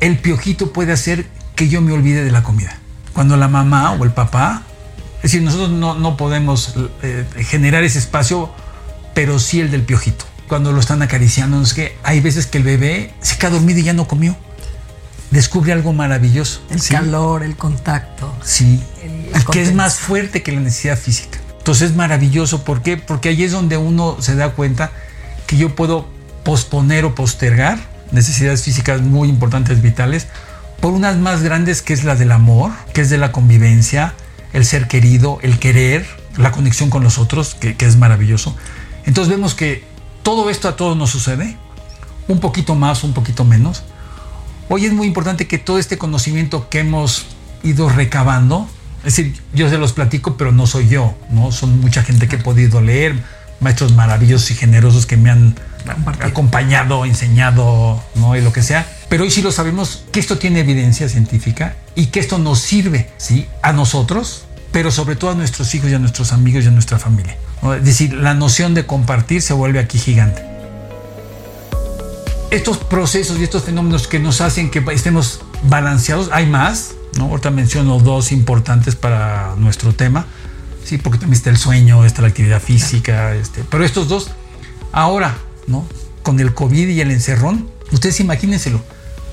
el 0.00 0.18
piojito 0.18 0.72
puede 0.72 0.92
hacer 0.92 1.26
que 1.54 1.68
yo 1.68 1.80
me 1.80 1.92
olvide 1.92 2.24
de 2.24 2.30
la 2.30 2.42
comida. 2.42 2.78
Cuando 3.12 3.36
la 3.36 3.48
mamá 3.48 3.92
o 3.92 4.04
el 4.04 4.12
papá, 4.12 4.62
es 5.16 5.22
decir, 5.22 5.42
nosotros 5.42 5.70
no, 5.70 6.16
podemos 6.16 6.74
eh, 7.02 7.24
generar 7.48 7.84
ese 7.84 7.98
espacio, 7.98 8.50
pero 9.14 9.38
sí 9.38 9.60
el 9.60 9.70
del 9.70 9.82
piojito. 9.82 10.24
Cuando 10.48 10.72
lo 10.72 10.80
están 10.80 11.02
acariciando, 11.02 11.60
es 11.60 11.74
que 11.74 11.96
hay 12.04 12.20
veces 12.20 12.46
que 12.46 12.58
el 12.58 12.64
bebé 12.64 13.14
se 13.20 13.36
queda 13.36 13.50
dormido 13.50 13.80
y 13.80 13.82
ya 13.82 13.92
no 13.92 14.06
comió 14.06 14.36
descubre 15.30 15.72
algo 15.72 15.92
maravilloso. 15.92 16.62
El 16.70 16.82
calor, 16.82 17.42
el 17.42 17.56
contacto. 17.56 18.34
Sí. 18.42 18.82
y 19.04 19.52
que 19.52 19.62
es 19.62 19.74
más 19.74 19.96
fuerte 19.98 20.42
que 20.42 20.52
la 20.52 20.60
necesidad 20.60 20.98
física. 20.98 21.38
Entonces 21.58 21.90
es 21.90 21.96
maravilloso. 21.96 22.64
¿Por 22.64 22.82
qué? 22.82 22.96
Porque 22.96 23.30
ahí 23.30 23.44
es 23.44 23.52
donde 23.52 23.76
uno 23.76 24.16
se 24.20 24.34
da 24.34 24.50
cuenta 24.50 24.92
que 25.46 25.56
yo 25.56 25.74
puedo 25.74 26.08
posponer 26.44 27.04
o 27.04 27.14
postergar 27.14 27.78
necesidades 28.12 28.62
físicas 28.62 29.00
muy 29.00 29.28
importantes, 29.28 29.82
vitales, 29.82 30.28
por 30.80 30.92
unas 30.92 31.16
más 31.16 31.42
grandes 31.42 31.82
que 31.82 31.92
es 31.92 32.04
la 32.04 32.14
del 32.14 32.30
amor, 32.30 32.70
que 32.92 33.00
es 33.00 33.10
de 33.10 33.18
la 33.18 33.32
convivencia, 33.32 34.14
el 34.56 34.64
ser 34.64 34.88
querido, 34.88 35.38
el 35.42 35.60
querer, 35.60 36.04
la 36.36 36.50
conexión 36.50 36.90
con 36.90 37.04
los 37.04 37.18
otros, 37.18 37.54
que, 37.54 37.76
que 37.76 37.86
es 37.86 37.96
maravilloso. 37.96 38.56
Entonces 39.04 39.30
vemos 39.30 39.54
que 39.54 39.84
todo 40.24 40.50
esto 40.50 40.68
a 40.68 40.74
todos 40.74 40.96
nos 40.96 41.10
sucede, 41.10 41.56
un 42.26 42.40
poquito 42.40 42.74
más, 42.74 43.04
un 43.04 43.14
poquito 43.14 43.44
menos, 43.44 43.84
Hoy 44.68 44.84
es 44.84 44.92
muy 44.92 45.06
importante 45.06 45.46
que 45.46 45.58
todo 45.58 45.78
este 45.78 45.96
conocimiento 45.96 46.68
que 46.68 46.80
hemos 46.80 47.26
ido 47.62 47.88
recabando, 47.88 48.68
es 48.98 49.16
decir, 49.16 49.40
yo 49.52 49.70
se 49.70 49.78
los 49.78 49.92
platico, 49.92 50.36
pero 50.36 50.50
no 50.50 50.66
soy 50.66 50.88
yo, 50.88 51.14
¿no? 51.30 51.52
Son 51.52 51.80
mucha 51.80 52.02
gente 52.02 52.26
que 52.26 52.34
he 52.34 52.38
podido 52.40 52.80
leer, 52.80 53.14
maestros 53.60 53.92
maravillosos 53.94 54.50
y 54.50 54.54
generosos 54.54 55.06
que 55.06 55.16
me 55.16 55.30
han 55.30 55.54
acompañado, 56.20 57.04
enseñado, 57.04 58.02
¿no? 58.16 58.34
Y 58.34 58.40
lo 58.40 58.52
que 58.52 58.64
sea. 58.64 58.92
Pero 59.08 59.22
hoy 59.22 59.30
sí 59.30 59.40
lo 59.40 59.52
sabemos 59.52 60.02
que 60.10 60.18
esto 60.18 60.36
tiene 60.36 60.60
evidencia 60.60 61.08
científica 61.08 61.76
y 61.94 62.06
que 62.06 62.18
esto 62.18 62.38
nos 62.38 62.58
sirve, 62.58 63.08
¿sí? 63.18 63.46
A 63.62 63.72
nosotros, 63.72 64.45
pero 64.76 64.90
sobre 64.90 65.16
todo 65.16 65.30
a 65.30 65.34
nuestros 65.34 65.74
hijos 65.74 65.88
y 65.88 65.94
a 65.94 65.98
nuestros 65.98 66.34
amigos 66.34 66.64
y 66.64 66.68
a 66.68 66.70
nuestra 66.70 66.98
familia. 66.98 67.38
Es 67.78 67.82
decir, 67.82 68.12
la 68.12 68.34
noción 68.34 68.74
de 68.74 68.84
compartir 68.84 69.40
se 69.40 69.54
vuelve 69.54 69.78
aquí 69.78 69.98
gigante 69.98 70.44
estos 72.50 72.76
procesos 72.76 73.38
y 73.38 73.44
estos 73.44 73.62
fenómenos 73.64 74.06
que 74.06 74.18
nos 74.18 74.42
hacen 74.42 74.70
que 74.70 74.84
estemos 74.92 75.40
balanceados, 75.62 76.28
hay 76.30 76.44
más, 76.44 76.90
¿no? 77.16 77.24
Ahorita 77.24 77.50
menciono 77.50 77.98
dos 78.00 78.32
importantes 78.32 78.96
para 78.96 79.54
nuestro 79.56 79.94
tema, 79.94 80.26
sí, 80.84 80.98
porque 80.98 81.18
también 81.18 81.38
está 81.38 81.48
el 81.48 81.56
sueño, 81.56 82.04
está 82.04 82.20
la 82.20 82.28
actividad 82.28 82.60
física, 82.60 83.34
este, 83.34 83.64
pero 83.70 83.82
estos 83.82 84.08
dos, 84.08 84.30
ahora, 84.92 85.38
¿no? 85.66 85.86
Con 86.22 86.38
el 86.38 86.52
COVID 86.52 86.88
y 86.88 87.00
el 87.00 87.12
encerrón, 87.12 87.66
ustedes 87.92 88.20
imagínenselo, 88.20 88.82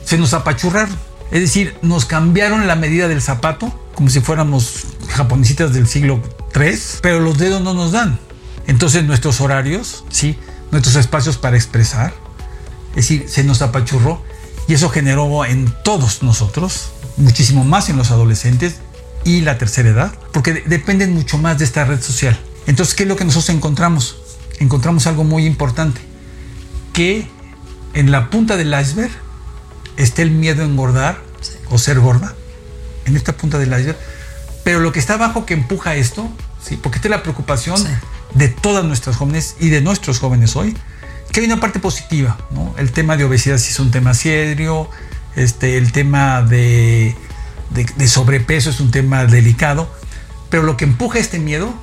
se 0.06 0.18
nos 0.18 0.34
apachurraron, 0.34 0.96
es 1.32 1.42
decir, 1.42 1.76
nos 1.82 2.06
cambiaron 2.06 2.68
la 2.68 2.76
medida 2.76 3.08
del 3.08 3.22
zapato, 3.22 3.74
como 3.96 4.10
si 4.10 4.20
fuéramos 4.20 4.86
japonesitas 5.10 5.74
del 5.74 5.88
siglo 5.88 6.22
III, 6.56 6.80
pero 7.02 7.20
los 7.20 7.38
dedos 7.38 7.62
no 7.62 7.74
nos 7.74 7.92
dan. 7.92 8.20
Entonces 8.68 9.04
nuestros 9.04 9.42
horarios, 9.42 10.06
sí, 10.10 10.38
nuestros 10.72 10.96
espacios 10.96 11.38
para 11.38 11.56
expresar, 11.56 12.14
es 12.92 12.96
decir, 12.96 13.26
se 13.28 13.44
nos 13.44 13.62
apachurró 13.62 14.22
y 14.68 14.74
eso 14.74 14.90
generó 14.90 15.46
en 15.46 15.74
todos 15.84 16.24
nosotros, 16.24 16.92
muchísimo 17.18 17.64
más 17.64 17.90
en 17.90 17.98
los 17.98 18.12
adolescentes 18.12 18.76
y 19.24 19.42
la 19.42 19.58
tercera 19.58 19.90
edad, 19.90 20.14
porque 20.32 20.64
dependen 20.66 21.14
mucho 21.14 21.38
más 21.38 21.58
de 21.58 21.66
esta 21.66 21.86
red 21.86 22.02
social. 22.02 22.40
Entonces, 22.68 22.96
¿qué 22.96 23.04
es 23.04 23.10
lo 23.10 23.16
que 23.16 23.26
nosotros 23.26 23.50
encontramos? 23.50 24.18
Encontramos 24.60 25.08
algo 25.08 25.24
muy 25.24 25.46
importante, 25.46 26.02
que 26.94 27.28
en 27.94 28.12
la 28.12 28.30
punta 28.30 28.56
del 28.56 28.74
iceberg 28.80 29.12
está 29.98 30.22
el 30.22 30.32
miedo 30.32 30.64
a 30.64 30.66
engordar 30.66 31.22
o 31.70 31.78
ser 31.78 32.00
gorda, 32.00 32.34
en 33.06 33.16
esta 33.16 33.34
punta 33.36 33.58
del 33.60 33.70
iceberg, 33.70 33.98
pero 34.64 34.80
lo 34.80 34.92
que 34.92 35.00
está 35.00 35.16
abajo 35.16 35.46
que 35.46 35.54
empuja 35.54 35.96
esto, 35.96 36.30
¿sí? 36.66 36.78
porque 36.78 36.98
esta 36.98 37.08
es 37.08 37.12
la 37.12 37.24
preocupación 37.24 37.78
Sí. 37.78 37.88
de 38.34 38.48
todas 38.48 38.84
nuestras 38.86 39.18
jóvenes 39.18 39.56
y 39.60 39.70
de 39.70 39.82
nuestros 39.82 40.20
jóvenes 40.20 40.56
hoy, 40.56 40.76
que 41.32 41.40
hay 41.42 41.46
una 41.48 41.60
parte 41.60 41.80
positiva, 41.80 42.38
¿no? 42.52 42.74
El 42.78 42.92
tema 42.92 43.18
de 43.18 43.24
obesidad 43.26 43.58
sí 43.58 43.72
es 43.72 43.80
un 43.80 43.92
tema 43.92 44.14
serio, 44.14 44.90
este, 45.36 45.78
el 45.78 45.92
tema 45.92 46.44
de, 46.44 47.16
de- 47.72 47.86
de 47.96 48.08
sobrepeso 48.08 48.70
es 48.70 48.80
un 48.80 48.92
tema 48.92 49.26
delicado, 49.26 49.90
pero 50.50 50.64
lo 50.64 50.78
que 50.78 50.86
empuja 50.86 51.18
este 51.20 51.40
miedo 51.40 51.74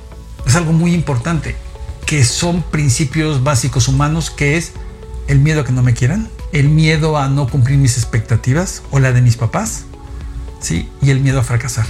es 0.47 0.55
algo 0.55 0.71
muy 0.73 0.93
importante, 0.93 1.55
que 2.05 2.23
son 2.25 2.63
principios 2.63 3.43
básicos 3.43 3.87
humanos, 3.89 4.31
que 4.31 4.57
es 4.57 4.71
el 5.27 5.39
miedo 5.39 5.61
a 5.61 5.65
que 5.65 5.71
no 5.73 5.83
me 5.83 5.93
quieran, 5.93 6.29
el 6.51 6.69
miedo 6.69 7.17
a 7.17 7.27
no 7.29 7.47
cumplir 7.47 7.77
mis 7.77 7.97
expectativas 7.97 8.81
o 8.91 8.99
la 8.99 9.11
de 9.11 9.21
mis 9.21 9.37
papás, 9.37 9.83
¿sí? 10.59 10.89
Y 11.01 11.09
el 11.11 11.19
miedo 11.21 11.39
a 11.39 11.43
fracasar. 11.43 11.85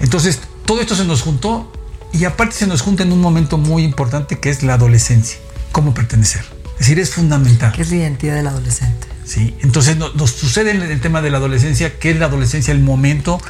Entonces, 0.00 0.40
todo 0.64 0.80
esto 0.80 0.94
se 0.94 1.04
nos 1.04 1.22
juntó 1.22 1.72
y 2.12 2.24
aparte 2.24 2.54
se 2.54 2.66
nos 2.66 2.80
junta 2.82 3.02
en 3.02 3.12
un 3.12 3.20
momento 3.20 3.58
muy 3.58 3.82
importante 3.84 4.38
que 4.38 4.50
es 4.50 4.62
la 4.62 4.74
adolescencia, 4.74 5.38
cómo 5.72 5.92
pertenecer. 5.94 6.42
Es 6.74 6.78
decir, 6.86 6.98
es 7.00 7.10
fundamental. 7.10 7.72
¿Qué 7.72 7.82
es 7.82 7.90
la 7.90 7.96
identidad 7.96 8.36
del 8.36 8.46
adolescente? 8.46 9.08
¿sí? 9.24 9.54
Entonces 9.62 9.96
no- 9.96 10.10
nos 10.14 10.30
sucede 10.30 10.70
en 10.70 10.80
el 10.82 11.00
tema 11.00 11.20
de 11.20 11.30
la 11.30 11.38
adolescencia, 11.38 11.98
que 11.98 12.10
es 12.10 12.18
la 12.18 12.26
adolescencia 12.26 12.72
el 12.72 12.80
momento 12.80 13.40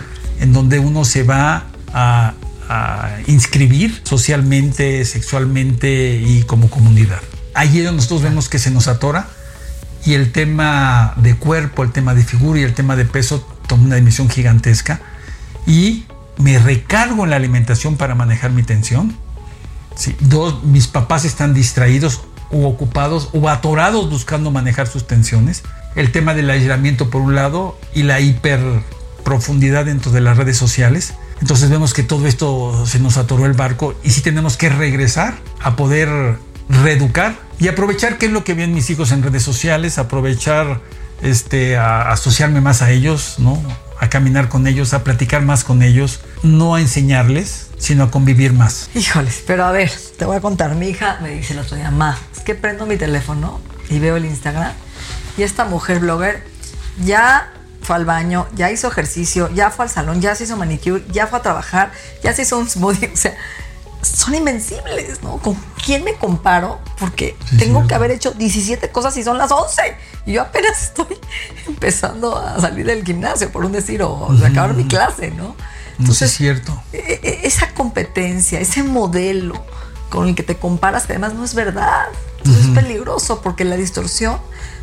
en 0.41 0.53
donde 0.53 0.79
uno 0.79 1.05
se 1.05 1.23
va 1.25 1.67
a, 1.93 2.35
a 2.69 3.11
inscribir 3.27 4.01
socialmente, 4.05 5.05
sexualmente 5.05 6.21
y 6.25 6.43
como 6.45 6.71
comunidad. 6.71 7.21
Allí 7.55 7.79
es 7.81 7.85
donde 7.85 7.97
nosotros 7.99 8.23
vemos 8.23 8.49
que 8.49 8.59
se 8.59 8.71
nos 8.71 8.89
atora 8.89 9.29
y 10.05 10.15
el 10.15 10.33
tema 10.33 11.15
de 11.17 11.37
cuerpo, 11.37 11.83
el 11.83 11.93
tema 11.93 12.15
de 12.15 12.23
figura 12.25 12.61
y 12.61 12.63
el 12.63 12.75
tema 12.75 12.97
de 12.97 13.05
peso 13.05 13.47
toma 13.67 13.85
una 13.85 13.97
dimensión 13.97 14.29
gigantesca 14.29 15.01
y 15.67 16.05
me 16.39 16.59
recargo 16.59 17.25
en 17.25 17.31
la 17.31 17.37
alimentación 17.37 17.97
para 17.97 18.15
manejar 18.15 18.53
mi 18.53 18.63
tensión. 18.63 19.17
Sí, 19.97 20.17
dos, 20.21 20.63
mis 20.65 20.87
papás 20.87 21.25
están 21.25 21.55
distraídos 21.55 22.23
o 22.51 22.67
ocupados 22.67 23.31
o 23.33 23.49
atorados 23.49 24.09
buscando 24.09 24.51
manejar 24.51 24.87
sus 24.87 25.07
tensiones. 25.07 25.63
El 25.97 26.13
tema 26.13 26.35
del 26.35 26.49
aislamiento 26.51 27.11
por 27.11 27.21
un 27.21 27.35
lado 27.35 27.79
y 27.95 28.05
la 28.05 28.21
hiperprofundidad 28.21 29.87
dentro 29.87 30.13
de 30.13 30.21
las 30.21 30.37
redes 30.37 30.57
sociales. 30.57 31.15
Entonces 31.41 31.71
vemos 31.71 31.93
que 31.93 32.03
todo 32.03 32.27
esto 32.27 32.87
se 32.87 33.01
nos 33.01 33.17
atoró 33.17 33.45
el 33.47 33.53
barco 33.53 33.95
y 34.03 34.11
sí 34.11 34.23
tenemos 34.23 34.57
que 34.57 34.69
regresar 34.69 35.39
a 35.61 35.77
poder 35.77 36.39
reeducar 36.69 37.48
y 37.59 37.69
aprovechar 37.69 38.19
qué 38.19 38.27
es 38.27 38.33
lo 38.33 38.45
que 38.45 38.55
ven 38.55 38.75
mis 38.75 38.91
hijos 38.91 39.13
en 39.13 39.23
redes 39.23 39.43
sociales, 39.43 39.99
aprovechar 39.99 40.81
este, 41.23 41.77
a 41.77 42.13
asociarme 42.13 42.61
más 42.61 42.83
a 42.83 42.91
ellos, 42.91 43.37
¿no? 43.39 43.63
a 44.01 44.09
caminar 44.09 44.49
con 44.49 44.67
ellos, 44.67 44.95
a 44.95 45.03
platicar 45.03 45.43
más 45.43 45.65
con 45.65 45.83
ellos, 45.83 46.21
no 46.43 46.75
a 46.75 46.81
enseñarles, 46.81 47.69
sino 47.79 48.05
a 48.05 48.11
convivir 48.11 48.53
más. 48.53 48.89
Híjoles, 48.95 49.43
pero 49.47 49.65
a 49.65 49.73
ver, 49.73 49.91
te 50.17 50.25
voy 50.25 50.37
a 50.37 50.41
contar. 50.41 50.75
Mi 50.75 50.89
hija 50.89 51.19
me 51.21 51.31
dice 51.31 51.53
el 51.53 51.61
otro 51.61 51.77
día, 51.77 51.91
ma, 51.91 52.17
es 52.35 52.43
que 52.43 52.55
prendo 52.55 52.87
mi 52.87 52.97
teléfono 52.97 53.61
y 53.91 53.99
veo 53.99 54.17
el 54.17 54.25
Instagram 54.25 54.73
y 55.37 55.43
esta 55.43 55.65
mujer 55.65 56.01
blogger 56.01 56.45
ya 57.05 57.53
fue 57.83 57.97
al 57.97 58.05
baño, 58.05 58.47
ya 58.55 58.71
hizo 58.71 58.89
ejercicio, 58.89 59.51
ya 59.55 59.71
fue 59.71 59.87
al 59.87 59.91
salón, 59.91 60.21
ya 60.21 60.35
se 60.35 60.45
hizo 60.45 60.57
manicure, 60.57 61.05
ya 61.11 61.27
fue 61.27 61.39
a 61.39 61.43
trabajar, 61.43 61.93
ya 62.23 62.33
se 62.33 62.43
hizo 62.43 62.59
un 62.59 62.69
smoothie. 62.69 63.11
O 63.15 63.17
sea, 63.17 63.37
son 64.03 64.35
invencibles, 64.35 65.23
¿no? 65.23 65.39
¿Con 65.39 65.55
quién 65.85 66.05
me 66.05 66.15
comparo? 66.15 66.79
Porque 66.99 67.37
Sí, 67.51 67.59
tengo 67.59 67.83
sí, 67.83 67.89
que 67.89 67.95
haber 67.95 68.11
hecho 68.11 68.33
17 68.33 68.91
cosas 68.91 69.17
y 69.17 69.23
son 69.23 69.39
las 69.39 69.51
11. 69.51 69.83
Y 70.27 70.33
yo 70.35 70.43
apenas 70.43 70.83
estoy 70.85 71.19
empezando 71.67 72.37
a 72.37 72.61
salir 72.61 72.87
del 72.87 73.05
gimnasio, 73.05 73.51
por 73.51 73.65
un 73.65 73.73
decir, 73.73 74.03
o 74.03 74.29
de 74.33 74.47
acabar 74.47 74.75
mi 74.75 74.85
clase, 74.85 75.31
¿no? 75.31 75.55
No 75.99 76.15
sé, 76.15 76.27
es 76.27 76.33
cierto. 76.33 76.81
e- 76.93 77.21
e- 77.23 77.41
esa 77.47 77.75
competencia, 77.75 78.61
ese 78.61 78.83
modelo 78.85 79.65
con 80.11 80.29
el 80.29 80.35
que 80.35 80.43
te 80.43 80.57
comparas, 80.57 81.07
que 81.07 81.13
además 81.13 81.35
no 81.35 81.45
es 81.45 81.55
verdad. 81.55 82.07
Entonces 82.39 82.67
es 82.67 82.71
peligroso 82.71 83.43
porque 83.43 83.65
la 83.65 83.77
distorsión 83.77 84.39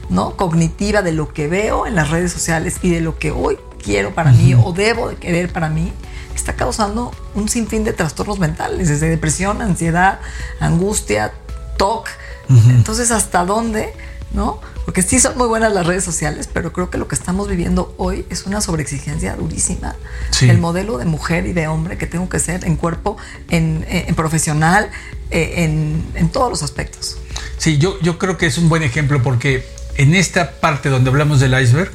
¿no? 0.10 0.36
cognitiva 0.36 1.02
de 1.02 1.14
lo 1.14 1.34
que 1.34 1.48
veo 1.48 1.88
en 1.88 1.96
las 1.96 2.10
redes 2.12 2.32
sociales 2.34 2.76
y 2.84 2.90
de 2.92 3.00
lo 3.02 3.18
que 3.18 3.32
hoy 3.32 3.58
quiero 3.82 4.14
para 4.14 4.32
mí 4.32 4.54
o 4.54 4.72
debo 4.74 5.10
de 5.10 5.16
querer 5.16 5.52
para 5.54 5.70
mí, 5.70 5.92
está 6.36 6.54
causando 6.54 7.12
un 7.34 7.50
sinfín 7.50 7.84
de 7.84 7.94
trastornos 7.94 8.40
mentales, 8.40 8.88
desde 8.90 9.10
depresión, 9.10 9.62
ansiedad, 9.62 10.20
angustia, 10.60 11.32
TOC. 11.78 12.08
Entonces, 12.50 13.12
¿hasta 13.12 13.44
dónde? 13.46 13.94
¿No? 14.32 14.60
Porque 14.86 15.02
sí 15.02 15.20
son 15.20 15.36
muy 15.38 15.48
buenas 15.48 15.74
las 15.74 15.88
redes 15.88 16.04
sociales, 16.04 16.48
pero 16.52 16.72
creo 16.72 16.90
que 16.92 16.98
lo 17.00 17.08
que 17.08 17.16
estamos 17.16 17.48
viviendo 17.48 17.96
hoy 17.98 18.26
es 18.30 18.46
una 18.46 18.62
sobreexigencia 18.62 19.36
durísima. 19.36 19.96
Sí. 20.30 20.48
El 20.50 20.60
modelo 20.60 20.98
de 21.00 21.06
mujer 21.06 21.48
y 21.48 21.54
de 21.54 21.68
hombre 21.68 21.98
que 21.98 22.06
tengo 22.06 22.30
que 22.30 22.38
ser 22.40 22.66
en 22.66 22.76
cuerpo, 22.76 23.18
en, 23.50 23.84
en- 23.90 24.10
en 24.10 24.16
profesional, 24.16 24.92
eh, 25.32 25.64
en, 25.64 26.06
en 26.14 26.30
todos 26.30 26.50
los 26.52 26.62
aspectos. 26.62 27.18
Sí, 27.58 27.78
yo, 27.80 28.00
yo 28.02 28.20
creo 28.20 28.38
que 28.38 28.46
es 28.46 28.58
un 28.60 28.70
buen 28.70 28.84
ejemplo 28.84 29.24
porque 29.24 29.66
en 29.96 30.14
esta 30.14 30.52
parte 30.52 30.90
donde 30.90 31.10
hablamos 31.10 31.40
del 31.40 31.60
iceberg, 31.60 31.92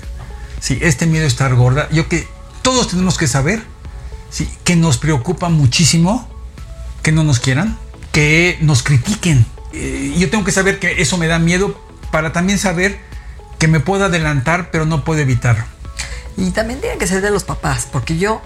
sí, 0.60 0.78
este 0.80 1.06
miedo 1.06 1.26
a 1.26 1.28
estar 1.28 1.54
gorda, 1.54 1.88
yo 1.90 2.08
que 2.08 2.26
todos 2.62 2.88
tenemos 2.88 3.18
que 3.18 3.28
saber 3.28 3.62
sí, 4.30 4.48
que 4.64 4.76
nos 4.76 4.98
preocupa 4.98 5.48
muchísimo 5.48 6.28
que 7.02 7.12
no 7.12 7.24
nos 7.24 7.38
quieran, 7.40 7.78
que 8.12 8.58
nos 8.60 8.82
critiquen. 8.82 9.46
Eh, 9.72 10.14
yo 10.18 10.28
tengo 10.30 10.44
que 10.44 10.52
saber 10.52 10.78
que 10.78 11.00
eso 11.02 11.16
me 11.18 11.26
da 11.26 11.38
miedo 11.38 11.78
para 12.10 12.32
también 12.32 12.58
saber 12.58 12.98
que 13.58 13.68
me 13.68 13.80
puedo 13.80 14.04
adelantar, 14.06 14.70
pero 14.70 14.84
no 14.86 15.04
puedo 15.04 15.20
evitarlo. 15.20 15.64
Y 16.36 16.50
también 16.50 16.80
tiene 16.80 16.96
que 16.98 17.06
ser 17.06 17.22
de 17.22 17.30
los 17.30 17.44
papás, 17.44 17.86
porque 17.90 18.18
yo, 18.18 18.40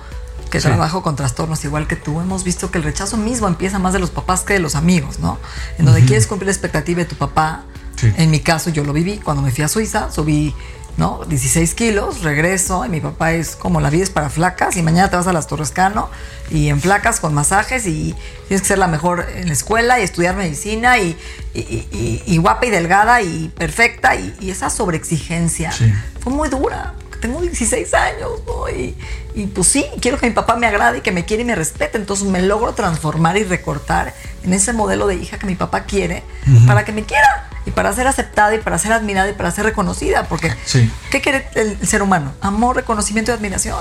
que 0.50 0.60
Sí. 0.60 0.66
trabajo 0.68 1.02
con 1.02 1.16
trastornos 1.16 1.64
igual 1.64 1.86
que 1.86 1.96
tú, 1.96 2.20
hemos 2.20 2.44
visto 2.44 2.70
que 2.70 2.78
el 2.78 2.84
rechazo 2.84 3.16
mismo 3.16 3.46
empieza 3.48 3.78
más 3.78 3.92
de 3.92 3.98
los 4.00 4.10
papás 4.10 4.42
que 4.42 4.54
de 4.54 4.58
los 4.60 4.74
amigos, 4.74 5.18
¿no? 5.18 5.38
En 5.78 5.84
donde 5.86 6.04
quieres 6.04 6.26
cumplir 6.26 6.46
la 6.46 6.52
expectativa 6.52 6.98
de 6.98 7.04
tu 7.06 7.16
papá. 7.16 7.62
Sí. 7.96 8.12
En 8.16 8.30
mi 8.30 8.40
caso, 8.40 8.70
yo 8.70 8.84
lo 8.84 8.92
viví 8.92 9.18
cuando 9.18 9.42
me 9.42 9.50
fui 9.52 9.62
a 9.64 9.68
Suiza, 9.68 10.10
subí, 10.12 10.54
¿no? 10.96 11.24
16 11.26 11.74
kilos, 11.74 12.22
regreso, 12.22 12.84
y 12.84 12.88
mi 12.88 13.00
papá 13.00 13.32
es 13.32 13.56
como 13.56 13.80
la 13.80 13.90
vida 13.90 14.04
es 14.04 14.10
para 14.10 14.30
flacas, 14.30 14.76
y 14.76 14.82
mañana 14.82 15.10
te 15.10 15.16
vas 15.16 15.26
a 15.26 15.32
las 15.32 15.46
Torres 15.46 15.70
Cano, 15.70 16.08
y 16.50 16.68
en 16.68 16.80
flacas 16.80 17.18
con 17.20 17.34
masajes, 17.34 17.86
y 17.86 18.14
tienes 18.48 18.62
que 18.62 18.68
ser 18.68 18.78
la 18.78 18.86
mejor 18.86 19.26
en 19.34 19.48
la 19.48 19.52
escuela, 19.52 19.98
y 19.98 20.02
estudiar 20.04 20.36
medicina, 20.36 20.98
y, 20.98 21.16
y- 21.54 21.60
y- 21.92 22.22
y 22.26 22.36
guapa 22.38 22.66
y 22.66 22.70
delgada, 22.70 23.22
y 23.22 23.48
perfecta, 23.56 24.14
y, 24.14 24.50
esa 24.50 24.70
sobreexigencia 24.70 25.72
Sí. 25.72 25.92
fue 26.20 26.32
muy 26.32 26.48
dura. 26.48 26.94
Tengo 27.20 27.40
16 27.40 27.92
años, 27.94 28.30
¿no? 28.46 28.68
Y, 28.68 28.94
y 29.34 29.46
pues 29.46 29.66
sí, 29.68 29.86
quiero 30.00 30.18
que 30.18 30.26
mi 30.26 30.32
papá 30.34 30.56
me 30.56 30.66
agrade 30.66 30.98
y 30.98 31.00
que 31.00 31.10
me 31.10 31.24
quiere 31.24 31.42
y 31.42 31.46
me 31.46 31.54
respete. 31.54 31.96
Entonces 31.96 32.26
me 32.28 32.42
logro 32.42 32.74
transformar 32.74 33.38
y 33.38 33.44
recortar 33.44 34.12
en 34.44 34.52
ese 34.52 34.74
modelo 34.74 35.06
de 35.06 35.14
hija 35.14 35.38
que 35.38 35.46
mi 35.46 35.54
papá 35.54 35.84
quiere 35.84 36.22
para 36.66 36.84
que 36.84 36.92
me 36.92 37.02
quiera 37.04 37.48
y 37.66 37.70
para 37.70 37.92
ser 37.92 38.06
aceptada 38.06 38.54
y 38.54 38.58
para 38.58 38.78
ser 38.78 38.92
admirada 38.92 39.30
y 39.30 39.34
para 39.34 39.50
ser 39.50 39.64
reconocida. 39.64 40.24
Porque, 40.28 40.52
Sí. 40.64 40.90
¿qué 41.10 41.20
quiere 41.20 41.46
el, 41.54 41.78
el 41.80 41.86
ser 41.88 42.02
humano? 42.02 42.32
Amor, 42.40 42.76
reconocimiento 42.76 43.30
y 43.30 43.34
admiración. 43.34 43.78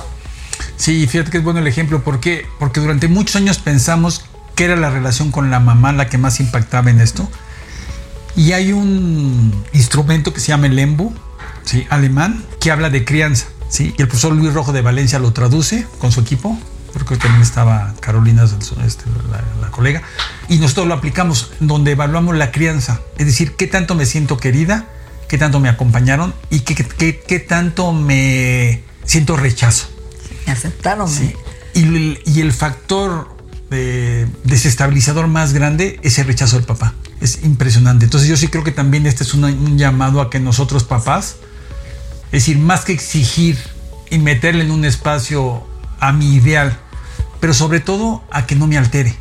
Sí, 0.78 1.06
fíjate 1.08 1.32
que 1.32 1.38
es 1.39 1.43
bueno 1.43 1.60
el 1.60 1.67
ejemplo. 1.67 2.04
¿Por 2.04 2.19
qué? 2.19 2.46
Porque 2.60 2.80
durante 2.80 3.08
muchos 3.08 3.36
años 3.36 3.60
pensamos 3.60 4.26
que 4.56 4.65
era 4.65 4.76
la 4.76 4.89
relación 4.89 5.32
con 5.32 5.50
la 5.52 5.60
mamá 5.60 5.91
la 5.93 6.08
que 6.10 6.17
más 6.17 6.39
impactaba 6.39 6.89
en 6.89 7.02
esto. 7.02 7.28
Y 8.36 8.54
hay 8.54 8.72
un 8.74 9.63
instrumento 9.74 10.34
que 10.34 10.39
se 10.39 10.48
llama 10.48 10.67
el 10.67 10.80
embu, 10.80 11.13
¿sí? 11.63 11.86
alemán, 11.89 12.43
que 12.60 12.72
habla 12.72 12.89
de 12.89 13.06
crianza. 13.06 13.46
¿sí? 13.69 13.93
Y 13.98 14.02
el 14.02 14.08
profesor 14.08 14.34
Luis 14.34 14.54
Rojo 14.54 14.74
de 14.74 14.82
Valencia 14.82 15.19
lo 15.19 15.34
traduce 15.34 15.86
con 16.00 16.12
su 16.12 16.22
equipo. 16.22 16.58
Creo 16.94 17.06
que 17.06 17.18
también 17.18 17.42
estaba 17.42 17.94
Carolina, 18.00 18.44
este, 18.86 19.04
la, 19.32 19.44
la 19.62 19.72
colega. 19.72 20.04
Y 20.48 20.58
nosotros 20.60 20.88
lo 20.88 20.94
aplicamos 20.94 21.52
donde 21.60 21.92
evaluamos 21.92 22.36
la 22.38 22.52
crianza. 22.52 23.00
Es 23.18 23.26
decir, 23.26 23.54
qué 23.56 23.66
tanto 23.68 23.96
me 23.96 24.06
siento 24.06 24.38
querida, 24.38 24.88
qué 25.28 25.38
tanto 25.40 25.60
me 25.60 25.70
acompañaron 25.70 26.34
y 26.52 26.60
qué, 26.62 26.76
qué- 26.76 27.24
qué 27.28 27.40
tanto 27.40 27.94
me 27.94 28.84
siento 29.06 29.36
rechazo. 29.38 29.88
Me 30.46 30.52
aceptaron. 30.54 31.10
Sí. 31.10 31.34
Y, 31.74 31.82
el, 31.84 32.20
y 32.26 32.42
el 32.42 32.54
factor 32.54 33.36
eh, 33.72 34.28
desestabilizador 34.44 35.26
más 35.28 35.54
grande 35.54 36.00
es 36.04 36.20
el 36.20 36.28
rechazo 36.28 36.58
del 36.58 36.66
papá. 36.66 36.94
Es 37.22 37.40
impresionante. 37.44 38.06
Entonces 38.06 38.30
yo 38.30 38.38
sí 38.38 38.50
creo 38.50 38.64
que 38.64 38.72
también 38.72 39.08
este 39.08 39.24
es 39.24 39.34
una- 39.34 39.48
un 39.48 39.80
llamado 39.80 40.22
a 40.22 40.30
que 40.30 40.40
nosotros 40.40 40.84
papás, 40.84 41.38
es 42.28 42.32
decir, 42.32 42.60
más 42.60 42.86
que 42.86 42.94
exigir 42.94 43.58
y 44.12 44.20
meterle 44.20 44.64
en 44.64 44.70
un 44.70 44.86
espacio 44.86 45.66
a 46.00 46.12
mi 46.14 46.36
ideal, 46.36 46.78
pero 47.44 47.54
sobre 47.54 47.82
todo 47.82 48.24
a 48.32 48.46
que 48.46 48.56
no 48.56 48.68
me 48.68 48.78
altere. 48.78 49.14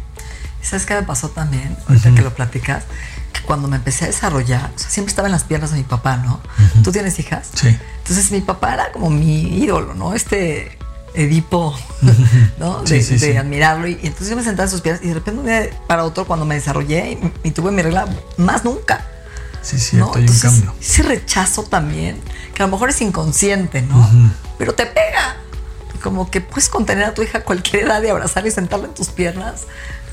¿Sabes 0.63 0.87
qué 0.87 0.95
me 0.95 1.03
pasó 1.03 1.31
también? 1.31 1.77
Ahorita 1.89 2.15
que 2.15 2.23
lo 2.23 2.33
platicas, 2.33 2.85
que 3.33 3.41
cuando 3.41 3.67
me 3.67 3.75
empecé 3.75 4.05
a 4.05 4.07
desarrollar, 4.07 4.71
o 4.77 4.79
sea, 4.79 4.91
siempre 4.91 5.11
estaba 5.11 5.27
en 5.27 5.33
las 5.33 5.43
piernas 5.43 5.73
de 5.73 5.79
mi 5.79 5.83
papá, 5.83 6.19
¿no? 6.19 6.41
¿Tú 6.85 6.93
tienes 6.93 7.19
hijas? 7.19 7.49
Sí. 7.53 7.77
Entonces 7.99 8.31
mi 8.31 8.41
papá 8.41 8.75
era 8.75 8.93
como 8.93 9.11
mi 9.11 9.59
ídolo, 9.61 9.95
¿no? 9.95 10.15
Este 10.15 10.79
Edipo, 11.15 11.77
¿no? 12.61 12.87
Sí, 12.87 12.95
De, 12.95 13.03
sí, 13.03 13.15
de 13.15 13.33
sí. 13.33 13.37
admirarlo. 13.37 13.89
Y, 13.89 13.95
y 14.01 14.07
entonces 14.07 14.29
yo 14.29 14.37
me 14.37 14.45
sentaba 14.45 14.67
en 14.67 14.71
sus 14.71 14.83
piernas 14.83 15.03
y 15.05 15.09
de 15.09 15.15
repente 15.15 15.41
un 15.41 15.47
día 15.47 15.69
para 15.89 16.05
otro, 16.05 16.25
cuando 16.25 16.47
me 16.47 16.55
desarrollé 16.55 17.19
y, 17.43 17.49
y 17.49 17.51
tuve 17.51 17.73
mi 17.73 17.83
regla, 17.83 18.07
más 18.37 18.63
nunca. 18.65 19.05
Sí, 19.63 19.81
cierto, 19.81 20.13
hay 20.15 20.29
un 20.29 20.39
cambio. 20.39 20.75
Ese 20.81 21.03
rechazo 21.03 21.65
también, 21.65 22.21
que 22.55 22.63
a 22.63 22.67
lo 22.67 22.71
mejor 22.71 22.91
es 22.91 23.01
inconsciente, 23.01 23.83
¿no? 23.83 24.09
Pero 24.59 24.75
te 24.77 24.87
pega. 24.87 25.39
Como 26.03 26.31
que 26.31 26.41
puedes 26.41 26.69
contener 26.69 27.05
a 27.05 27.15
tu 27.15 27.23
hija 27.23 27.39
a 27.39 27.45
cualquier 27.45 27.85
edad 27.85 28.03
y 28.03 28.09
abrazarla 28.09 28.49
y 28.49 28.53
sentarla 28.53 28.87
en 28.87 28.95
tus 28.95 29.09
piernas. 29.09 29.63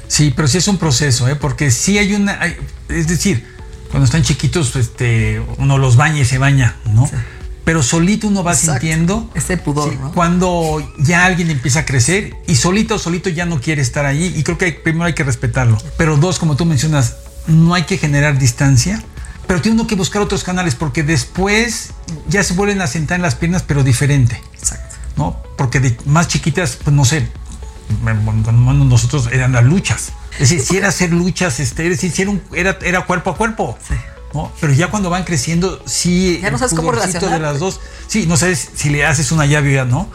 Sí, 0.08 0.34
pero 0.36 0.48
sí 0.48 0.58
es 0.58 0.68
un 0.68 0.78
proceso, 0.78 1.28
¿eh? 1.28 1.36
Porque 1.36 1.72
sí 1.72 1.98
hay 1.98 2.14
una. 2.14 2.40
es 2.88 3.08
decir, 3.08 3.46
cuando 3.90 4.06
están 4.06 4.24
chiquitos, 4.24 4.76
este, 4.76 5.42
uno 5.58 5.78
los 5.78 5.96
baña 5.96 6.22
y 6.22 6.26
se 6.26 6.38
baña, 6.38 6.78
¿no? 6.86 7.08
Sí 7.08 7.16
pero 7.70 7.84
solito 7.84 8.28
uno 8.28 8.44
va 8.44 8.56
sintiendo 8.56 9.30
ese 9.36 9.56
pudor, 9.56 9.94
¿no? 9.94 10.12
cuando 10.14 10.84
ya 10.98 11.24
alguien 11.24 11.52
empieza 11.52 11.82
a 11.82 11.86
crecer 11.86 12.36
y 12.48 12.56
solito 12.56 12.98
solito 12.98 13.30
ya 13.30 13.46
no 13.46 13.62
quiere 13.62 13.84
estar 13.84 14.08
ahí 14.08 14.34
y 14.36 14.42
creo 14.42 14.58
que 14.58 14.72
primero 14.72 15.06
hay 15.06 15.14
que 15.14 15.24
respetarlo. 15.24 15.78
Pero 15.96 16.18
dos, 16.18 16.40
como 16.40 16.56
tú 16.56 16.66
mencionas, 16.66 17.18
no 17.46 17.76
hay 17.76 17.84
que 17.84 18.00
generar 18.00 18.40
distancia, 18.40 19.04
pero 19.46 19.62
tiene 19.62 19.80
uno 19.80 19.88
que 19.88 19.94
buscar 19.94 20.20
otros 20.24 20.44
canales 20.44 20.74
porque 20.74 21.04
después 21.04 21.92
ya 22.28 22.44
se 22.44 22.56
vuelven 22.56 22.82
a 22.82 22.88
sentar 22.88 23.18
en 23.18 23.22
las 23.22 23.36
piernas, 23.36 23.62
pero 23.62 23.84
diferente. 23.84 24.42
Exacto. 24.58 24.89
¿No? 25.20 25.36
Porque 25.58 25.80
de 25.80 25.98
más 26.06 26.28
chiquitas, 26.28 26.78
pues 26.78 26.96
no 26.96 27.06
sé, 27.06 27.28
cuando 28.04 28.86
nosotros 28.86 29.28
eran 29.32 29.52
las 29.52 29.66
luchas. 29.66 30.14
Es 30.34 30.50
decir, 30.50 30.62
si 30.62 30.78
era 30.78 30.88
hacer 30.88 31.12
luchas, 31.12 31.60
este, 31.60 31.84
es 31.84 32.02
decir, 32.02 32.12
si 32.12 32.22
era, 32.22 32.40
era, 32.54 32.80
era 32.82 33.06
cuerpo 33.06 33.32
a 33.32 33.36
cuerpo. 33.36 33.78
Sí. 33.88 33.96
Pero 34.62 34.74
ya 34.74 34.90
cuando 34.90 35.10
van 35.10 35.24
creciendo, 35.24 35.82
sí. 35.86 36.40
Ya 36.42 36.52
no 36.52 36.58
sabes 36.58 36.74
cómo 36.74 36.92
relacionar. 36.92 37.32
de 37.32 37.40
las 37.40 37.60
dos. 37.60 37.80
Sí, 38.08 38.26
no 38.28 38.38
sabes 38.38 38.70
si 38.76 38.90
le 38.90 39.06
haces 39.06 39.32
una 39.32 39.46
llave 39.46 39.72
o 39.72 39.76
ya 39.76 39.86
no. 39.86 40.10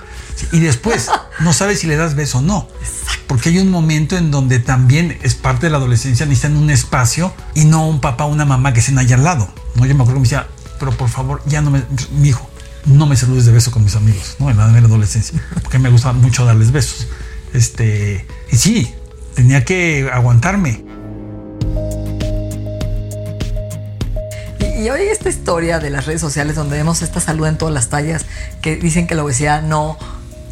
y 0.52 0.60
después, 0.60 1.10
no 1.40 1.52
sabes 1.52 1.80
si 1.80 1.86
le 1.86 1.96
das 1.96 2.14
beso 2.14 2.38
o 2.38 2.42
no. 2.42 2.68
Porque 3.26 3.48
hay 3.48 3.58
un 3.58 3.70
momento 3.70 4.16
en 4.16 4.30
donde 4.30 4.58
también 4.58 5.18
es 5.22 5.34
parte 5.34 5.66
de 5.66 5.70
la 5.70 5.78
adolescencia, 5.78 6.26
necesitan 6.26 6.56
un 6.56 6.70
espacio 6.70 7.34
y 7.54 7.64
no 7.64 7.88
un 7.88 8.00
papá 8.00 8.24
o 8.24 8.28
una 8.28 8.44
mamá 8.44 8.72
que 8.72 8.80
estén 8.80 8.98
ahí 8.98 9.12
al 9.12 9.24
lado. 9.24 9.48
¿no? 9.74 9.84
Yo 9.84 9.94
me 9.94 10.02
acuerdo 10.02 10.14
que 10.14 10.20
me 10.20 10.28
decía, 10.28 10.46
pero 10.78 10.92
por 10.92 11.08
favor, 11.08 11.42
ya 11.46 11.60
no 11.60 11.70
me. 11.70 11.82
Mi 12.12 12.28
hijo, 12.28 12.48
no 12.86 13.06
me 13.06 13.16
saludes 13.16 13.46
de 13.46 13.52
beso 13.52 13.70
con 13.70 13.84
mis 13.84 13.96
amigos, 13.96 14.36
¿no? 14.38 14.50
En 14.50 14.56
la, 14.56 14.64
adolescencia. 14.64 15.42
Porque 15.62 15.78
me 15.78 15.90
gustaba 15.90 16.14
mucho 16.14 16.44
darles 16.44 16.70
besos. 16.70 17.06
Este. 17.52 18.26
Y 18.50 18.56
sí, 18.56 18.94
tenía 19.34 19.64
que 19.64 20.10
aguantarme. 20.12 20.84
Y 24.78 24.90
hoy 24.90 25.02
esta 25.02 25.30
historia 25.30 25.78
de 25.78 25.88
las 25.88 26.04
redes 26.04 26.20
sociales 26.20 26.56
donde 26.56 26.76
vemos 26.76 27.00
esta 27.00 27.20
salud 27.20 27.46
en 27.46 27.56
todas 27.56 27.72
las 27.72 27.88
tallas, 27.88 28.26
que 28.60 28.76
dicen 28.76 29.06
que 29.06 29.14
la 29.14 29.24
obesidad 29.24 29.62
no, 29.62 29.96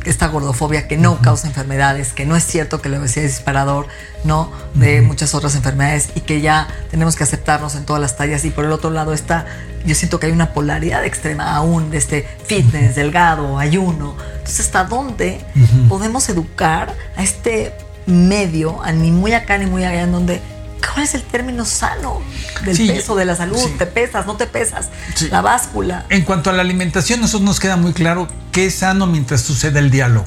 esta 0.05 0.29
gordofobia 0.29 0.89
que 0.89 0.97
no 0.97 1.19
causa 1.21 1.47
enfermedades, 1.47 2.13
que 2.13 2.27
no 2.27 2.37
es 2.37 2.45
cierto 2.45 2.81
que 2.81 2.89
la 2.89 2.99
obesidad 2.99 3.27
es 3.27 3.33
disparador, 3.33 3.87
no 4.25 4.53
de 4.75 5.03
muchas 5.03 5.35
otras 5.35 5.55
enfermedades 5.55 6.11
y 6.15 6.21
que 6.21 6.41
ya 6.41 6.69
tenemos 6.91 7.17
que 7.17 7.25
aceptarnos 7.25 7.75
en 7.77 7.85
todas 7.85 8.01
las 8.03 8.17
tallas. 8.17 8.45
Y 8.45 8.51
por 8.51 8.65
el 8.65 8.73
otro 8.73 8.91
lado 8.91 9.13
está, 9.13 9.47
yo 9.85 9.95
siento 9.95 10.21
que 10.21 10.27
hay 10.27 10.33
una 10.33 10.53
polaridad 10.53 11.05
extrema 11.05 11.55
aún 11.57 11.91
de 11.91 11.99
este 11.99 12.27
fitness, 12.47 12.95
delgado, 12.95 13.59
ayuno. 13.59 14.17
Entonces, 14.33 14.61
¿hasta 14.61 14.85
dónde 14.85 15.41
podemos 15.89 16.29
educar 16.29 16.95
a 17.17 17.23
este 17.23 17.73
medio, 18.07 18.81
ni 18.95 19.11
muy 19.11 19.33
acá 19.33 19.59
ni 19.59 19.67
muy 19.67 19.85
allá, 19.85 20.03
en 20.03 20.13
donde 20.13 20.41
¿Cuál 20.83 21.05
es 21.05 21.15
el 21.15 21.23
término 21.23 21.65
sano 21.65 22.21
del 22.65 22.77
peso, 22.77 23.15
de 23.15 23.25
la 23.25 23.37
salud? 23.37 23.59
¿Te 23.79 23.87
pesas, 23.87 24.27
no 24.27 24.37
te 24.37 24.47
pesas? 24.47 24.91
La 25.31 25.41
báscula. 25.41 26.07
En 26.09 26.23
cuanto 26.23 26.51
a 26.51 26.53
la 26.53 26.63
alimentación, 26.63 27.21
nosotros 27.21 27.43
nos 27.43 27.61
queda 27.61 27.77
muy 27.77 27.93
claro 27.93 28.29
qué 28.51 28.67
es 28.67 28.77
sano 28.77 29.07
mientras 29.07 29.43
sucede 29.43 29.79
el 29.79 29.91
diálogo. 29.91 30.27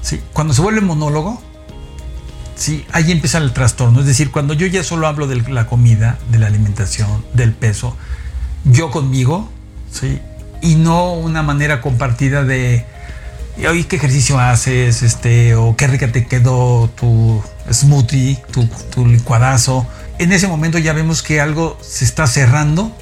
Sí, 0.00 0.20
cuando 0.32 0.54
se 0.54 0.62
vuelve 0.62 0.80
monólogo, 0.80 1.40
sí, 2.56 2.84
ahí 2.92 3.12
empieza 3.12 3.38
el 3.38 3.52
trastorno. 3.52 4.00
Es 4.00 4.06
decir, 4.06 4.30
cuando 4.30 4.54
yo 4.54 4.66
ya 4.66 4.84
solo 4.84 5.06
hablo 5.06 5.26
de 5.26 5.36
la 5.50 5.66
comida, 5.66 6.18
de 6.30 6.38
la 6.38 6.46
alimentación, 6.46 7.24
del 7.34 7.52
peso, 7.52 7.96
yo 8.64 8.90
conmigo, 8.90 9.50
sí, 9.90 10.20
y 10.60 10.76
no 10.76 11.12
una 11.12 11.42
manera 11.42 11.80
compartida 11.80 12.44
de 12.44 12.86
oye, 13.58 13.86
¿qué 13.86 13.96
ejercicio 13.96 14.38
haces? 14.38 15.02
Este, 15.02 15.54
o 15.54 15.76
qué 15.76 15.86
rica 15.86 16.10
te 16.10 16.26
quedó 16.26 16.88
tu 16.88 17.42
smoothie, 17.70 18.42
tu, 18.90 19.06
licuadazo. 19.06 19.86
En 20.18 20.32
ese 20.32 20.48
momento 20.48 20.78
ya 20.78 20.92
vemos 20.92 21.22
que 21.22 21.40
algo 21.40 21.78
se 21.82 22.04
está 22.04 22.26
cerrando, 22.26 22.96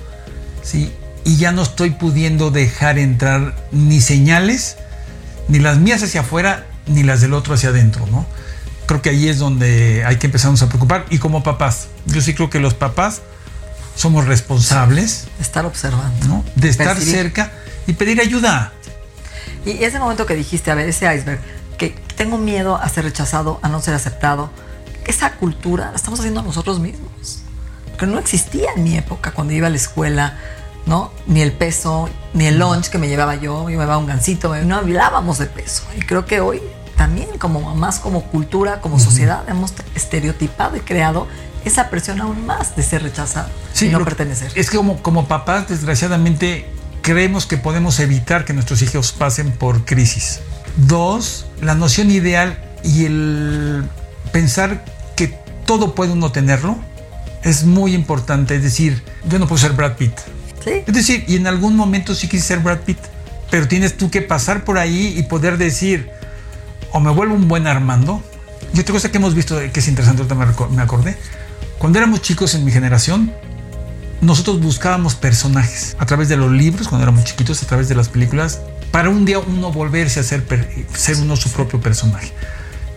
¿sí? 0.63 0.93
Y 1.25 1.37
ya 1.37 1.53
no 1.53 1.63
estoy 1.63 1.91
pudiendo 1.91 2.51
dejar 2.51 2.99
entrar 2.99 3.55
ni 3.73 4.01
señales, 4.01 4.77
ni 5.49 5.59
las 5.59 5.79
mías 5.79 6.03
hacia 6.03 6.23
afuera, 6.23 6.67
ni 6.87 7.03
las 7.03 7.21
del 7.21 7.35
otro 7.35 7.55
hacia 7.55 7.69
adentro, 7.69 8.07
¿no? 8.07 8.27
Creo 8.87 9.03
que 9.03 9.11
ahí 9.11 9.29
es 9.29 9.39
donde 9.39 10.05
hay 10.05 10.17
que 10.17 10.27
empezarnos 10.27 10.63
a 10.63 10.69
preocupar. 10.69 11.07
Y 11.11 11.19
como 11.19 11.43
papás, 11.43 11.89
yo 12.07 12.21
sí 12.21 12.35
creo 12.35 12.51
que 12.51 12.59
los 12.59 12.75
papás 12.75 13.23
somos 13.95 14.27
responsables. 14.27 15.29
De 15.37 15.45
estar 15.45 15.65
observando. 15.67 16.27
¿no? 16.27 16.45
De 16.57 16.69
estar 16.69 16.99
cerca 16.99 17.53
y 17.87 17.93
pedir 17.93 18.21
ayuda. 18.21 18.73
Y 19.65 19.85
ese 19.85 19.99
momento 19.99 20.27
que 20.27 20.35
dijiste, 20.35 20.71
a 20.71 20.75
ver, 20.75 20.89
ese 20.89 21.13
iceberg, 21.15 21.41
que 21.77 21.91
tengo 22.17 22.39
miedo 22.39 22.77
a 22.77 22.89
ser 22.89 23.05
rechazado, 23.05 23.59
a 23.63 23.69
no 23.69 23.81
ser 23.81 23.95
aceptado, 23.95 24.51
esa 25.07 25.33
cultura 25.33 25.91
la 25.91 25.97
estamos 25.97 26.21
haciendo 26.21 26.43
nosotros 26.43 26.81
mismos. 26.81 27.43
Que 27.99 28.07
no 28.07 28.19
existía 28.19 28.71
en 28.77 28.85
mi 28.85 28.97
época 28.97 29.33
cuando 29.33 29.53
iba 29.53 29.67
a 29.67 29.71
la 29.71 29.77
escuela, 29.77 30.39
¿no? 30.87 31.13
Ni 31.27 31.43
el 31.43 31.53
peso, 31.53 32.09
ni 32.33 32.47
el 32.47 32.59
lunch 32.59 32.89
que 32.89 32.99
me 32.99 33.09
llevaba 33.09 33.35
yo, 33.35 33.43
yo 33.43 33.65
me 33.65 33.73
llevaba 33.73 33.99
un 33.99 34.07
gansito, 34.07 34.55
no 34.65 34.77
hablábamos 34.77 35.39
de 35.39 35.47
peso. 35.47 35.83
Y 35.97 36.01
creo 36.01 36.25
que 36.25 36.41
hoy 36.41 36.63
también 36.97 37.39
como 37.39 37.61
mamás, 37.61 37.99
como 37.99 38.25
cultura, 38.25 38.81
como 38.81 38.99
sociedad, 38.99 39.49
hemos 39.49 39.73
estereotipado 39.95 40.77
y 40.77 40.81
creado 40.81 41.27
esa 41.65 41.89
presión 41.91 42.21
aún 42.21 42.47
más 42.47 42.77
de 42.77 42.83
ser 42.83 43.03
rechazado 43.03 43.49
y 43.81 43.87
no 43.87 44.05
pertenecer. 44.05 44.53
Es 44.55 44.71
que 44.71 44.77
como, 44.77 45.03
como 45.03 45.27
papás, 45.27 45.69
desgraciadamente, 45.69 46.71
creemos 47.03 47.47
que 47.47 47.57
podemos 47.57 48.01
evitar 48.01 48.45
que 48.45 48.53
nuestros 48.53 48.83
hijos 48.83 49.13
pasen 49.13 49.53
por 49.53 49.85
crisis. 49.85 50.41
Dos, 50.77 51.47
la 51.61 51.75
noción 51.75 52.11
ideal 52.11 52.63
y 52.83 53.05
el 53.05 53.85
pensar 54.33 54.85
que 55.17 55.39
todo 55.67 55.95
puede 55.95 56.13
uno 56.13 56.33
tenerlo 56.33 56.79
es 57.43 57.65
muy 57.65 57.95
importante. 57.95 58.57
Es 58.57 58.63
decir, 58.63 59.03
yo 59.29 59.39
no 59.39 59.47
puedo 59.47 59.61
ser 59.61 59.73
Brad 59.73 59.97
Pitt. 59.97 60.13
¿Sí? 60.65 60.83
Es 60.87 60.95
decir, 60.95 61.25
y 61.27 61.37
en 61.37 61.47
algún 61.47 61.75
momento 61.75 62.15
sí 62.15 62.29
quise 62.29 62.47
ser 62.47 62.59
Brad 62.61 62.81
Pitt, 62.81 62.99
pero 63.51 63.67
tienes 63.67 63.97
tú 63.97 64.11
que 64.11 64.23
pasar 64.23 64.65
por 64.65 64.79
ahí 64.79 65.15
y 65.17 65.23
poder 65.23 65.57
decir, 65.57 66.11
o 66.93 67.01
me 67.01 67.11
vuelvo 67.11 67.35
un 67.35 67.49
buen 67.49 67.67
Armando. 67.67 68.23
Y 68.75 68.81
otra 68.81 68.93
cosa 68.93 69.11
que 69.11 69.17
hemos 69.17 69.35
visto 69.35 69.59
que 69.73 69.81
es 69.81 69.89
interesante, 69.89 70.23
me 70.71 70.83
acordé, 70.83 71.17
cuando 71.79 71.99
éramos 71.99 72.21
chicos 72.21 72.55
en 72.55 72.65
mi 72.65 72.71
generación, 72.71 73.33
nosotros 74.21 74.61
buscábamos 74.61 75.15
personajes 75.15 75.97
a 75.99 76.07
través 76.07 76.29
de 76.29 76.37
los 76.37 76.51
libros, 76.51 76.89
cuando 76.89 77.05
éramos 77.05 77.25
chiquitos, 77.25 77.63
a 77.63 77.67
través 77.67 77.89
de 77.89 77.95
las 77.95 78.09
películas, 78.09 78.61
para 78.91 79.09
un 79.09 79.25
día 79.25 79.39
uno 79.39 79.73
volverse 79.73 80.21
a 80.21 80.23
ser, 80.23 80.45
ser 80.95 81.17
uno 81.19 81.37
su 81.37 81.51
propio 81.51 81.81
personaje. 81.81 82.33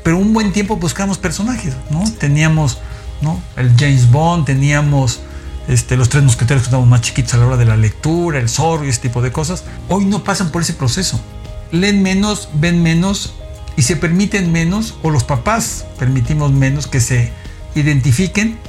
Pero 0.04 0.18
un 0.18 0.34
buen 0.34 0.52
tiempo 0.52 0.76
buscábamos 0.76 1.18
personajes, 1.18 1.74
¿no? 1.90 2.04
Teníamos, 2.20 2.80
¿no? 3.22 3.42
El 3.56 3.72
James 3.78 4.12
Bond, 4.12 4.46
teníamos 4.46 5.22
este, 5.68 5.96
los 5.96 6.10
tres 6.10 6.24
mosqueteros 6.24 6.64
que 6.64 6.68
estábamos 6.68 6.90
más 6.90 7.02
chiquitos 7.02 7.34
a 7.36 7.38
la 7.38 7.48
hora 7.48 7.58
de 7.58 7.66
la 7.66 7.78
lectura, 7.78 8.40
el 8.40 8.50
zorro 8.50 8.86
y 8.86 8.90
ese 8.90 9.02
tipo 9.02 9.22
de 9.22 9.32
cosas. 9.32 9.64
Hoy 9.88 10.06
no 10.06 10.24
pasan 10.24 10.52
por 10.52 10.62
ese 10.62 10.74
proceso. 10.74 11.22
Leen 11.72 12.04
menos, 12.04 12.50
ven 12.54 12.84
menos 12.84 13.34
y 13.78 13.84
se 13.84 13.96
permiten 13.96 14.52
menos, 14.52 14.96
o 15.02 15.10
los 15.10 15.24
papás 15.24 15.86
permitimos 15.98 16.52
menos 16.52 16.86
que 16.86 17.00
se 17.00 17.32
identifiquen 17.76 18.60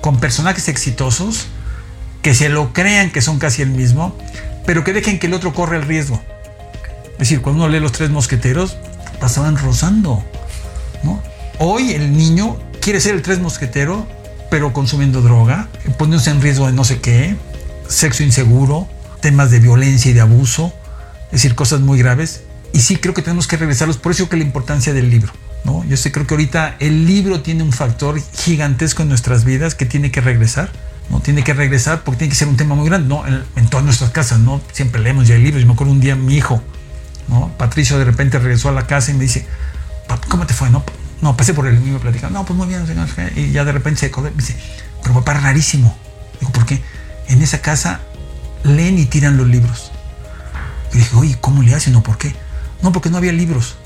con 0.00 0.18
personajes 0.18 0.68
exitosos, 0.68 1.46
que 2.22 2.34
se 2.34 2.48
lo 2.48 2.72
crean 2.72 3.10
que 3.10 3.20
son 3.20 3.38
casi 3.38 3.62
el 3.62 3.70
mismo, 3.70 4.16
pero 4.64 4.84
que 4.84 4.92
dejen 4.92 5.18
que 5.18 5.26
el 5.26 5.34
otro 5.34 5.52
corre 5.52 5.76
el 5.76 5.82
riesgo. 5.82 6.22
Es 7.14 7.18
decir, 7.18 7.42
cuando 7.42 7.64
uno 7.64 7.72
lee 7.72 7.80
los 7.80 7.92
tres 7.92 8.10
mosqueteros, 8.10 8.76
pasaban 9.20 9.56
rozando. 9.56 10.24
Hoy 11.58 11.92
el 11.92 12.16
niño 12.16 12.56
quiere 12.80 13.00
ser 13.00 13.14
el 13.14 13.22
tres 13.22 13.38
mosquetero, 13.38 14.06
pero 14.50 14.72
consumiendo 14.72 15.20
droga, 15.20 15.68
poniéndose 15.98 16.30
en 16.30 16.40
riesgo 16.40 16.66
de 16.66 16.72
no 16.72 16.82
sé 16.82 17.00
qué, 17.00 17.36
sexo 17.86 18.24
inseguro, 18.24 18.88
temas 19.20 19.50
de 19.50 19.60
violencia 19.60 20.10
y 20.10 20.14
de 20.14 20.22
abuso, 20.22 20.72
es 21.26 21.32
decir, 21.32 21.54
cosas 21.54 21.80
muy 21.80 21.98
graves. 21.98 22.42
Y 22.72 22.80
sí 22.80 22.96
creo 22.96 23.14
que 23.14 23.22
tenemos 23.22 23.46
que 23.46 23.56
regresarlos, 23.56 23.96
por 23.98 24.10
eso 24.10 24.28
que 24.28 24.36
la 24.36 24.42
importancia 24.42 24.92
del 24.92 25.10
libro. 25.10 25.32
¿no? 25.64 25.84
Yo 25.84 25.96
sé, 25.96 26.10
creo 26.10 26.26
que 26.26 26.34
ahorita 26.34 26.76
el 26.80 27.06
libro 27.06 27.42
tiene 27.42 27.62
un 27.62 27.72
factor 27.72 28.20
gigantesco 28.34 29.02
en 29.02 29.10
nuestras 29.10 29.44
vidas 29.44 29.76
que 29.76 29.86
tiene 29.86 30.10
que 30.10 30.20
regresar 30.20 30.70
no 31.12 31.20
tiene 31.20 31.44
que 31.44 31.52
regresar 31.52 32.02
porque 32.02 32.20
tiene 32.20 32.30
que 32.30 32.38
ser 32.38 32.48
un 32.48 32.56
tema 32.56 32.74
muy 32.74 32.88
grande, 32.88 33.06
¿no? 33.06 33.24
En, 33.26 33.68
todas 33.68 33.84
nuestras 33.84 34.10
casas, 34.10 34.40
¿no? 34.40 34.62
Siempre 34.72 35.00
leemos 35.00 35.28
ya 35.28 35.36
libros. 35.36 35.62
Y 35.62 35.66
me 35.66 35.74
acuerdo 35.74 35.92
un 35.92 36.00
día 36.00 36.16
mi 36.16 36.34
hijo, 36.34 36.62
¿no? 37.28 37.52
Patricio 37.58 37.98
de 37.98 38.04
repente 38.06 38.38
regresó 38.38 38.70
a 38.70 38.72
la 38.72 38.86
casa 38.86 39.10
y 39.10 39.14
me 39.14 39.20
dice, 39.24 39.46
¿cómo 40.28 40.46
te 40.46 40.54
fue? 40.54 40.70
No, 40.70 40.82
no 41.20 41.36
pasé 41.36 41.52
por 41.52 41.66
el 41.66 41.76
y 41.76 41.90
me 41.90 41.98
platicaba, 41.98 42.32
no, 42.32 42.46
pues 42.46 42.56
muy 42.56 42.66
bien, 42.66 42.86
señor. 42.86 43.08
Y 43.36 43.52
ya 43.52 43.64
de 43.64 43.72
repente 43.72 44.00
se 44.00 44.06
acordó, 44.06 44.30
me 44.30 44.36
dice, 44.36 44.56
pero 45.02 45.14
papá, 45.14 45.34
rarísimo. 45.34 45.96
Digo, 46.40 46.50
¿por 46.50 46.64
qué? 46.64 46.82
En 47.28 47.42
esa 47.42 47.60
casa 47.60 48.00
leen 48.64 48.98
y 48.98 49.04
tiran 49.04 49.36
los 49.36 49.46
libros. 49.46 49.92
Y 50.94 50.98
dije, 50.98 51.14
oye, 51.14 51.36
¿cómo 51.42 51.62
le 51.62 51.74
hacen 51.74 51.94
o 51.94 52.02
por 52.02 52.16
qué? 52.16 52.34
No, 52.82 52.90
porque 52.90 53.10
no 53.10 53.18
había 53.18 53.32
libros. 53.32 53.76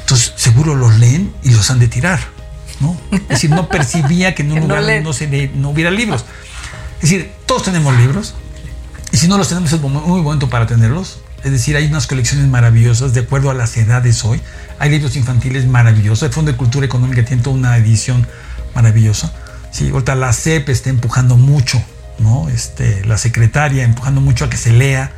Entonces, 0.00 0.34
seguro 0.36 0.74
los 0.74 0.98
leen 0.98 1.32
y 1.42 1.50
los 1.50 1.70
han 1.70 1.78
de 1.78 1.88
tirar. 1.88 2.35
¿No? 2.80 2.96
Es 3.10 3.28
decir, 3.28 3.50
no 3.50 3.68
percibía 3.68 4.34
que 4.34 4.42
en 4.42 4.52
un 4.52 4.60
lugar 4.60 4.84
no, 5.02 5.12
se 5.12 5.50
no 5.54 5.70
hubiera 5.70 5.90
libros. 5.90 6.24
Es 6.96 7.10
decir, 7.10 7.30
todos 7.46 7.64
tenemos 7.64 7.96
libros 7.96 8.34
y 9.12 9.18
si 9.18 9.28
no 9.28 9.38
los 9.38 9.48
tenemos 9.48 9.72
es 9.72 9.80
muy 9.80 9.90
muy 9.90 10.22
momento 10.22 10.48
para 10.48 10.66
tenerlos. 10.66 11.20
Es 11.44 11.52
decir, 11.52 11.76
hay 11.76 11.86
unas 11.86 12.06
colecciones 12.06 12.48
maravillosas 12.48 13.14
de 13.14 13.20
acuerdo 13.20 13.50
a 13.50 13.54
las 13.54 13.76
edades 13.76 14.24
hoy. 14.24 14.40
Hay 14.78 14.90
libros 14.90 15.16
infantiles 15.16 15.66
maravillosos. 15.66 16.24
El 16.24 16.32
Fondo 16.32 16.50
de 16.50 16.56
Cultura 16.56 16.84
Económica 16.86 17.24
tiene 17.24 17.42
toda 17.42 17.54
una 17.54 17.76
edición 17.76 18.26
maravillosa. 18.74 19.32
Sí, 19.70 19.90
ahorita 19.90 20.14
la 20.14 20.32
CEP 20.32 20.68
está 20.70 20.90
empujando 20.90 21.36
mucho, 21.36 21.80
¿no? 22.18 22.48
Este, 22.48 23.04
la 23.04 23.16
secretaria 23.16 23.84
empujando 23.84 24.20
mucho 24.20 24.44
a 24.44 24.50
que 24.50 24.56
se 24.56 24.72
lea. 24.72 25.12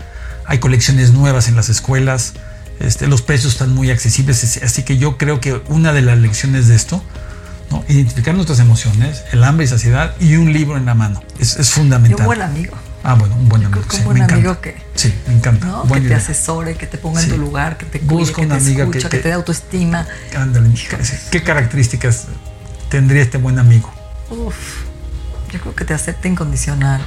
Hay 0.47 0.59
colecciones 0.59 1.13
nuevas 1.13 1.49
en 1.49 1.57
las 1.57 1.69
escuelas. 1.69 2.35
Este, 2.81 3.07
los 3.07 3.23
precios 3.23 3.55
están 3.55 3.75
muy 3.75 3.91
accesibles. 3.91 4.61
Así 4.63 4.83
que 4.83 4.99
yo 4.99 5.17
creo 5.17 5.41
que 5.41 5.63
una 5.69 5.93
de 5.93 6.03
las 6.03 6.19
lecciones 6.19 6.69
de 6.69 6.77
esto, 6.77 7.03
¿no? 7.71 7.85
identificar 7.89 8.35
nuestras 8.35 8.61
emociones, 8.61 9.25
el 9.33 9.45
hambre 9.45 9.65
y 9.65 9.69
saciedad 9.69 10.15
y 10.21 10.37
un 10.37 10.53
libro 10.53 10.77
en 10.77 10.87
la 10.87 10.95
mano. 10.95 11.23
Es, 11.39 11.57
es 11.57 11.71
fundamental. 11.71 12.19
Y 12.19 12.21
un 12.23 12.27
buen 12.27 12.43
amigo. 12.43 12.77
Ah, 13.05 13.15
bueno, 13.15 13.37
un 13.37 13.49
buen 13.49 13.65
amigo. 13.65 13.83
Sí, 13.91 13.99
un 13.99 14.05
buen 14.07 14.19
me 14.19 14.25
amigo 14.25 14.51
encanta. 14.51 14.61
que, 14.63 14.77
Sí, 14.95 15.15
me 15.29 15.35
encanta. 15.35 15.67
¿no? 15.67 15.85
Buena 15.85 16.03
que 16.03 16.09
te 16.09 16.15
asesore, 16.17 16.75
que 16.75 16.87
te 16.87 16.99
ponga 16.99 17.21
Sí. 17.21 17.31
en 17.31 17.37
tu 17.37 17.41
lugar, 17.41 17.77
que 17.79 17.87
te 17.87 18.01
cuide, 18.01 18.13
Busca 18.15 18.37
que 18.37 18.47
una 18.47 18.59
te 18.59 18.65
amiga 18.65 18.85
escucha, 18.85 19.09
que- 19.09 19.17
que, 19.19 19.23
te 19.23 19.29
dé 19.29 19.35
autoestima. 19.35 20.07
Ándale. 20.37 20.71
¿qué 21.31 21.43
características 21.43 22.25
tendría 22.89 23.23
este 23.23 23.39
buen 23.39 23.59
amigo? 23.59 23.93
Uf, 24.31 24.57
yo 25.53 25.61
creo 25.61 25.75
que 25.75 25.85
te 25.85 25.95
acepte 25.95 26.29
incondicional. 26.29 27.01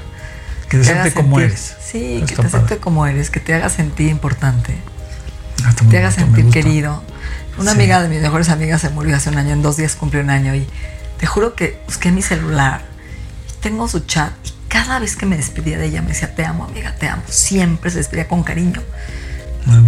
Que 0.70 0.78
te 0.78 0.84
acepte 0.90 1.14
como 1.14 1.38
sentir- 1.40 1.46
eres. 1.52 1.74
Sí, 1.86 2.24
que 2.26 2.36
te 2.36 2.42
acepte 2.42 2.60
padre. 2.60 2.78
como 2.78 3.06
eres, 3.06 3.30
que 3.30 3.40
te 3.42 3.54
haga 3.54 3.70
sentir 3.70 4.08
importante, 4.10 4.78
Ah, 5.66 5.74
te 5.90 5.98
haga 5.98 6.10
bonito, 6.10 6.34
sentir 6.36 6.50
querido. 6.50 7.04
Una 7.58 7.72
Sí. 7.72 7.78
amiga 7.78 8.02
de 8.02 8.10
mis 8.10 8.22
mejores 8.22 8.50
amigas 8.50 8.82
se 8.82 8.90
murió 8.90 9.16
hace 9.16 9.30
un 9.30 9.38
año, 9.38 9.52
en 9.54 9.62
dos 9.62 9.78
días 9.78 9.96
cumplió 9.96 10.22
un 10.24 10.30
año 10.30 10.56
y 10.56 10.68
te 11.20 11.26
juro 11.28 11.54
que 11.56 11.80
busqué 11.86 12.12
mi 12.12 12.22
celular 12.22 12.82
y 13.50 13.62
tengo 13.62 13.88
su 13.88 14.00
chat 14.02 14.32
y 14.46 14.52
cada 14.68 15.00
vez 15.00 15.16
que 15.16 15.26
me 15.26 15.38
despedía 15.38 15.78
de 15.78 15.88
ella 15.88 16.02
me 16.02 16.10
decía 16.10 16.34
te 16.34 16.46
amo 16.46 16.64
amiga, 16.64 16.96
te 16.96 17.08
amo. 17.10 17.22
Siempre 17.28 17.92
se 17.92 17.98
despedía 17.98 18.28
con 18.28 18.44
cariño. 18.44 18.82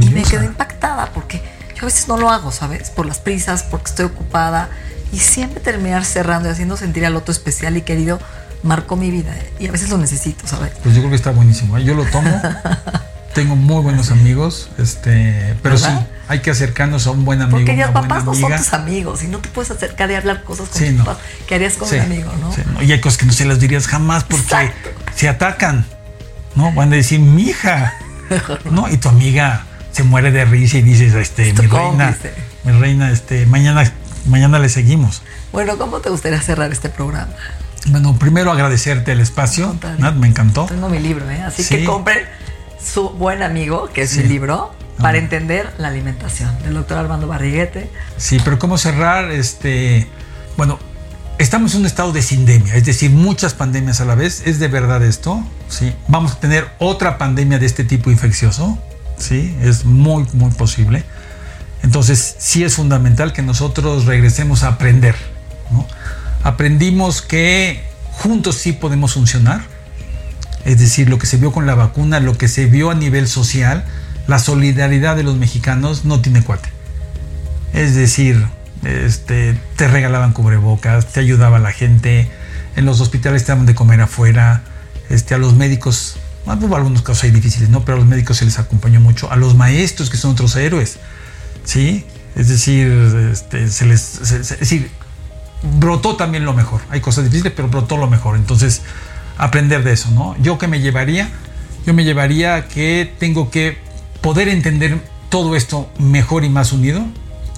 Y 0.02 0.10
me 0.10 0.22
quedé 0.24 0.46
impactada 0.46 1.12
porque 1.14 1.42
yo 1.76 1.84
a 1.84 1.86
veces 1.86 2.08
no 2.08 2.18
lo 2.18 2.30
hago, 2.30 2.52
¿sabes? 2.52 2.92
Por 2.92 3.06
las 3.08 3.20
prisas, 3.20 3.64
porque 3.64 3.90
estoy 3.90 4.06
ocupada. 4.06 4.70
Y 5.12 5.20
siempre 5.20 5.62
terminar 5.62 6.06
cerrando 6.06 6.50
y 6.50 6.52
haciendo 6.52 6.76
sentir 6.78 7.06
al 7.06 7.16
otro 7.16 7.32
especial 7.32 7.76
y 7.78 7.82
querido 7.82 8.20
marcó 8.62 8.96
mi 8.96 9.10
vida. 9.10 9.34
Y 9.60 9.68
a 9.68 9.72
veces 9.72 9.90
lo 9.90 9.98
necesito, 9.98 10.48
¿sabes? 10.48 10.74
Pues 10.84 10.94
yo 10.96 11.02
creo 11.02 11.10
que 11.10 11.16
está 11.16 11.32
buenísimo. 11.32 11.78
¿eh? 11.78 11.84
Yo 11.84 11.96
lo 11.96 12.06
tomo. 12.06 12.30
Tengo 13.34 13.56
muy 13.56 13.82
buenos 13.82 14.12
amigos, 14.12 14.70
este, 14.78 15.56
pero 15.64 15.78
sí. 15.78 15.90
Hay 16.34 16.42
que 16.42 16.52
acercarnos 16.52 17.08
a 17.08 17.12
un 17.12 17.26
buen 17.26 17.42
amigo, 17.42 17.58
Porque 17.60 17.76
ya 17.76 17.94
papás 17.94 18.26
no 18.26 18.34
son 18.34 18.56
tus 18.56 18.74
amigos 18.74 19.24
y 19.24 19.28
no 19.28 19.40
te 19.40 19.50
puedes 19.50 19.72
acercar 19.72 20.12
y 20.12 20.16
hablar 20.16 20.44
cosas 20.44 20.70
con 20.70 20.80
Sí, 20.80 20.86
tus 20.90 20.96
no. 20.96 21.06
papás 21.06 21.22
que 21.48 21.56
harías 21.56 21.74
con 21.76 21.88
Sí, 21.88 21.96
un 21.96 22.02
amigo, 22.02 22.32
¿no? 22.42 22.52
sí, 22.54 22.62
no. 22.74 22.82
Y 22.84 22.92
hay 22.92 23.00
cosas 23.00 23.18
que 23.18 23.26
no 23.26 23.32
se 23.34 23.46
las 23.46 23.60
dirías 23.60 23.88
jamás 23.88 24.24
porque 24.24 24.44
Exacto. 24.44 24.90
se 25.16 25.30
atacan, 25.30 25.86
¿no? 26.56 26.72
Van 26.74 26.92
a 26.92 26.96
decir, 26.96 27.20
mi 27.20 27.44
hija, 27.44 27.94
¿no? 28.72 28.90
Y 28.90 28.98
tu 28.98 29.10
amiga 29.10 29.64
se 29.92 30.04
muere 30.04 30.32
de 30.32 30.44
risa 30.46 30.78
y 30.78 30.82
dices, 30.82 31.14
este, 31.14 31.54
mi 31.54 31.68
reina, 31.68 32.18
mi 32.64 32.72
reina, 32.72 33.12
este, 33.12 33.46
mañana, 33.46 33.92
mañana 34.28 34.60
le 34.60 34.70
seguimos. 34.70 35.22
Bueno, 35.52 35.78
¿cómo 35.78 36.00
te 36.00 36.10
gustaría 36.10 36.42
cerrar 36.42 36.72
este 36.72 36.90
programa? 36.90 37.30
Bueno, 37.88 38.18
primero 38.18 38.52
agradecerte 38.52 39.12
el 39.12 39.20
espacio. 39.20 39.76
Nat, 40.00 40.16
me 40.16 40.28
encantó. 40.28 40.66
Tengo 40.66 40.90
mi 40.90 41.00
libro, 41.00 41.30
¿eh? 41.30 41.42
Así 41.42 41.64
Sí. 41.64 41.76
que 41.78 41.84
compren 41.86 42.20
su 42.84 43.10
buen 43.12 43.44
amigo, 43.44 43.90
que 43.94 44.02
es 44.04 44.12
Sí. 44.12 44.22
mi 44.22 44.30
libro, 44.30 44.74
para 44.98 45.18
Ah. 45.18 45.22
entender 45.22 45.74
la 45.78 45.88
alimentación, 45.90 46.52
del 46.64 46.76
doctor 46.76 46.98
Armando 46.98 47.28
Barriguete. 47.28 47.90
Sí, 48.18 48.38
pero 48.44 48.60
¿cómo 48.60 48.78
cerrar? 48.78 49.32
Este, 49.32 50.08
bueno, 50.58 50.80
estamos 51.40 51.74
en 51.74 51.82
un 51.82 51.86
estado 51.86 52.12
de 52.12 52.22
sindemia, 52.22 52.76
es 52.76 52.86
decir, 52.86 53.12
muchas 53.12 53.54
pandemias 53.54 54.02
a 54.02 54.06
la 54.06 54.16
vez. 54.16 54.44
¿Es 54.46 54.60
de 54.60 54.68
verdad 54.68 55.04
esto? 55.04 55.44
Sí. 55.70 55.94
Vamos 56.08 56.34
a 56.34 56.40
tener 56.40 56.68
otra 56.80 57.18
pandemia 57.18 57.60
de 57.60 57.66
este 57.66 57.84
tipo 57.84 58.12
infeccioso. 58.12 58.78
Sí, 59.18 59.56
es 59.62 59.86
muy, 59.86 60.26
muy 60.34 60.52
posible. 60.52 61.04
Entonces, 61.82 62.36
sí 62.40 62.64
es 62.64 62.76
fundamental 62.76 63.34
que 63.34 63.42
nosotros 63.42 64.06
regresemos 64.06 64.64
a 64.64 64.70
aprender. 64.70 65.16
¿no? 65.72 65.86
Aprendimos 66.44 67.22
que 67.22 67.84
juntos 68.12 68.56
sí 68.56 68.72
podemos 68.74 69.14
funcionar. 69.14 69.62
Es 70.66 70.80
decir, 70.80 71.10
lo 71.10 71.18
que 71.18 71.26
se 71.26 71.38
vio 71.38 71.52
con 71.52 71.66
la 71.66 71.76
vacuna, 71.76 72.20
lo 72.22 72.38
que 72.38 72.48
se 72.48 72.66
vio 72.68 72.90
a 72.90 72.96
nivel 72.96 73.28
social, 73.28 73.84
la 74.28 74.40
solidaridad 74.40 75.16
de 75.16 75.24
los 75.24 75.36
mexicanos 75.36 76.06
no 76.06 76.22
tiene 76.22 76.42
cuate. 76.44 76.70
Es 77.74 77.96
decir, 77.96 78.46
este, 78.84 79.58
te 79.76 79.88
regalaban 79.88 80.34
cubrebocas, 80.34 81.08
te 81.08 81.20
ayudaba 81.20 81.60
la 81.60 81.72
gente, 81.72 82.30
en 82.76 82.86
los 82.86 83.02
hospitales 83.02 83.44
te 83.46 83.52
daban 83.52 83.66
de 83.66 83.76
comer 83.76 84.02
afuera, 84.02 84.64
este, 85.10 85.34
a 85.36 85.38
los 85.38 85.56
médicos, 85.56 86.18
hubo 86.46 86.76
algunos 86.76 87.02
casos 87.02 87.24
ahí 87.24 87.32
difíciles, 87.32 87.70
¿no? 87.70 87.84
Pero 87.86 87.98
a 87.98 88.00
los 88.00 88.08
médicos 88.08 88.38
se 88.38 88.46
les 88.46 88.60
acompañó 88.60 89.00
mucho, 89.00 89.32
a 89.32 89.36
los 89.36 89.56
maestros 89.56 90.10
que 90.10 90.18
son 90.18 90.32
otros 90.32 90.56
héroes, 90.56 90.98
¿sí? 91.64 92.06
Es 92.36 92.48
decir, 92.48 92.88
este, 93.32 93.70
se 93.70 93.86
les, 93.86 94.02
se- 94.02 94.38
es 94.42 94.60
decir, 94.60 94.90
brotó 95.80 96.16
también 96.16 96.46
lo 96.46 96.54
mejor. 96.54 96.82
Hay 96.90 97.00
cosas 97.00 97.26
difíciles, 97.26 97.54
pero 97.56 97.68
brotó 97.68 97.96
lo 97.98 98.08
mejor. 98.10 98.36
Entonces, 98.36 98.82
aprender 99.38 99.84
de 99.84 99.94
eso, 99.94 100.10
¿no? 100.12 100.36
Yo 100.42 100.58
que 100.58 100.68
me 100.68 100.80
llevaría, 100.80 101.30
yo 101.86 101.94
me 101.94 102.04
llevaría 102.04 102.68
que 102.68 103.14
tengo 103.20 103.52
que 103.52 103.78
poder 104.24 104.48
entender 104.48 105.00
todo 105.30 105.56
esto 105.56 105.92
mejor 106.00 106.44
y 106.44 106.50
más 106.50 106.72
unido. 106.72 107.06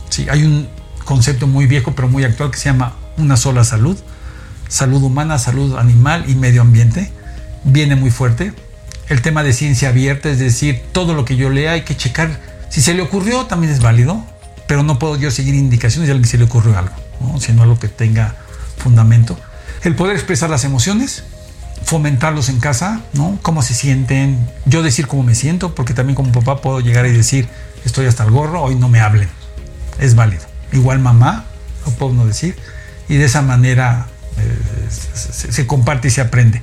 Sí, 0.09 0.27
hay 0.29 0.43
un 0.43 0.67
concepto 1.05 1.47
muy 1.47 1.67
viejo 1.67 1.93
pero 1.95 2.09
muy 2.09 2.25
actual 2.25 2.51
que 2.51 2.57
se 2.57 2.65
llama 2.65 2.95
una 3.17 3.37
sola 3.37 3.63
salud. 3.63 3.97
Salud 4.67 5.03
humana, 5.03 5.37
salud 5.37 5.77
animal 5.77 6.25
y 6.27 6.35
medio 6.35 6.63
ambiente. 6.63 7.11
Viene 7.63 7.95
muy 7.95 8.09
fuerte. 8.09 8.51
El 9.07 9.21
tema 9.21 9.43
de 9.43 9.53
ciencia 9.53 9.89
abierta, 9.89 10.29
es 10.29 10.39
decir, 10.39 10.81
todo 10.91 11.13
lo 11.13 11.23
que 11.23 11.35
yo 11.35 11.51
lea 11.51 11.73
hay 11.73 11.83
que 11.83 11.95
checar. 11.95 12.41
Si 12.69 12.81
se 12.81 12.95
le 12.95 13.03
ocurrió, 13.03 13.45
también 13.45 13.71
es 13.71 13.79
válido, 13.79 14.25
pero 14.67 14.81
no 14.81 14.97
puedo 14.97 15.15
yo 15.15 15.29
seguir 15.29 15.53
indicaciones 15.53 16.07
de 16.07 16.13
alguien 16.13 16.23
que 16.23 16.31
se 16.31 16.39
le 16.39 16.45
ocurrió 16.45 16.77
algo, 16.77 16.95
¿no? 17.21 17.39
sino 17.39 17.61
algo 17.61 17.79
que 17.79 17.87
tenga 17.87 18.35
fundamento. 18.77 19.37
El 19.83 19.95
poder 19.95 20.15
expresar 20.15 20.49
las 20.49 20.63
emociones, 20.63 21.23
fomentarlos 21.85 22.49
en 22.49 22.59
casa, 22.59 23.01
¿no? 23.13 23.37
Cómo 23.43 23.61
se 23.61 23.73
sienten, 23.75 24.49
yo 24.65 24.83
decir 24.83 25.07
cómo 25.07 25.23
me 25.23 25.35
siento, 25.35 25.75
porque 25.75 25.93
también 25.93 26.15
como 26.15 26.31
papá 26.31 26.61
puedo 26.61 26.79
llegar 26.81 27.05
y 27.05 27.11
decir, 27.11 27.47
estoy 27.85 28.07
hasta 28.07 28.23
el 28.23 28.31
gorro, 28.31 28.61
hoy 28.63 28.75
no 28.75 28.89
me 28.89 28.99
hablen. 28.99 29.29
Es 29.99 30.15
válido. 30.15 30.43
Igual 30.73 30.99
mamá, 30.99 31.45
lo 31.85 31.91
puedo 31.93 32.11
no 32.13 32.25
decir, 32.25 32.57
y 33.07 33.15
de 33.15 33.25
esa 33.25 33.43
manera 33.43 34.07
eh, 34.37 34.57
se, 34.89 35.51
se- 35.51 35.67
comparte 35.67 36.07
y 36.07 36.11
se 36.11 36.21
aprende. 36.21 36.61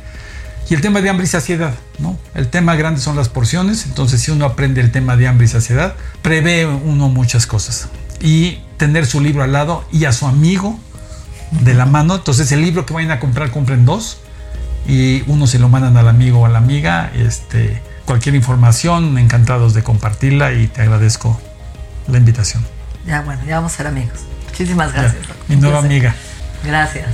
Y 0.69 0.75
el 0.75 0.81
tema 0.81 1.01
de 1.01 1.09
hambre 1.09 1.25
y 1.25 1.29
saciedad, 1.29 1.75
¿no? 1.99 2.19
El 2.35 2.49
tema 2.49 2.75
grande 2.75 3.01
son 3.01 3.15
las 3.17 3.29
porciones, 3.29 3.87
entonces 3.87 4.21
si 4.21 4.33
uno 4.33 4.45
aprende 4.45 4.81
el 4.81 4.91
tema 4.91 5.17
de 5.17 5.29
hambre 5.29 5.47
y 5.47 5.49
saciedad, 5.49 5.95
prevé 6.23 6.67
uno 6.67 7.09
muchas 7.09 7.47
cosas. 7.47 7.89
Y 8.21 8.61
tener 8.77 9.07
su 9.07 9.21
libro 9.21 9.45
al 9.45 9.53
lado 9.53 9.85
y 9.93 10.05
a 10.05 10.13
su 10.13 10.27
amigo 10.27 10.79
de 11.63 11.75
la 11.75 11.87
mano, 11.87 12.17
entonces 12.17 12.51
el 12.51 12.63
libro 12.63 12.87
que 12.87 12.95
vayan 12.95 13.11
a 13.13 13.21
comprar, 13.21 13.51
compren 13.53 13.85
dos 13.85 14.19
y 14.87 15.23
uno 15.27 15.47
se 15.47 15.59
lo 15.59 15.69
mandan 15.69 15.97
al 15.97 16.09
amigo 16.09 16.41
o 16.41 16.47
a 16.47 16.49
la 16.49 16.59
amiga. 16.59 17.11
Este, 17.15 17.81
cualquier 18.05 18.35
información, 18.35 19.17
encantados 19.19 19.75
de 19.75 19.83
compartirla 19.83 20.53
y 20.53 20.67
te 20.67 20.83
agradezco 20.83 21.41
la 22.09 22.19
invitación. 22.19 22.65
Ya, 23.07 23.23
bueno, 23.23 23.43
ya 23.47 23.57
vamos 23.57 23.73
a 23.75 23.77
ser 23.77 23.87
amigos. 23.87 24.19
Muchísimas 24.49 24.93
Ya, 24.93 25.03
gracias. 25.03 25.23
mi 25.49 25.57
nueva 25.57 25.79
amiga. 25.79 26.15
Gracias. 26.65 27.09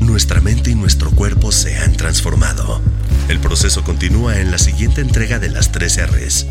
Nuestra 0.00 0.40
mente 0.40 0.70
y 0.70 0.74
nuestro 0.74 1.10
cuerpo 1.10 1.50
se 1.50 1.78
han 1.78 1.92
transformado. 1.94 2.80
El 3.28 3.40
proceso 3.40 3.82
continúa 3.82 4.38
en 4.38 4.50
la 4.52 4.58
siguiente 4.58 5.00
entrega 5.00 5.38
de 5.38 5.48
las 5.48 5.72
3 5.72 6.06
R's. 6.10 6.46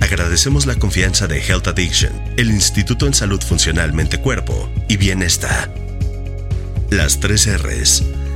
Agradecemos 0.00 0.66
la 0.66 0.76
confianza 0.76 1.26
de 1.26 1.40
Health 1.40 1.66
Addiction, 1.68 2.12
el 2.36 2.50
Instituto 2.50 3.06
en 3.06 3.14
Salud 3.14 3.40
Funcional 3.42 3.92
Mente-Cuerpo 3.92 4.70
y 4.88 4.96
Bienestar. 4.96 5.74
Las 6.90 7.20
3 7.20 7.62
R's 7.62 8.04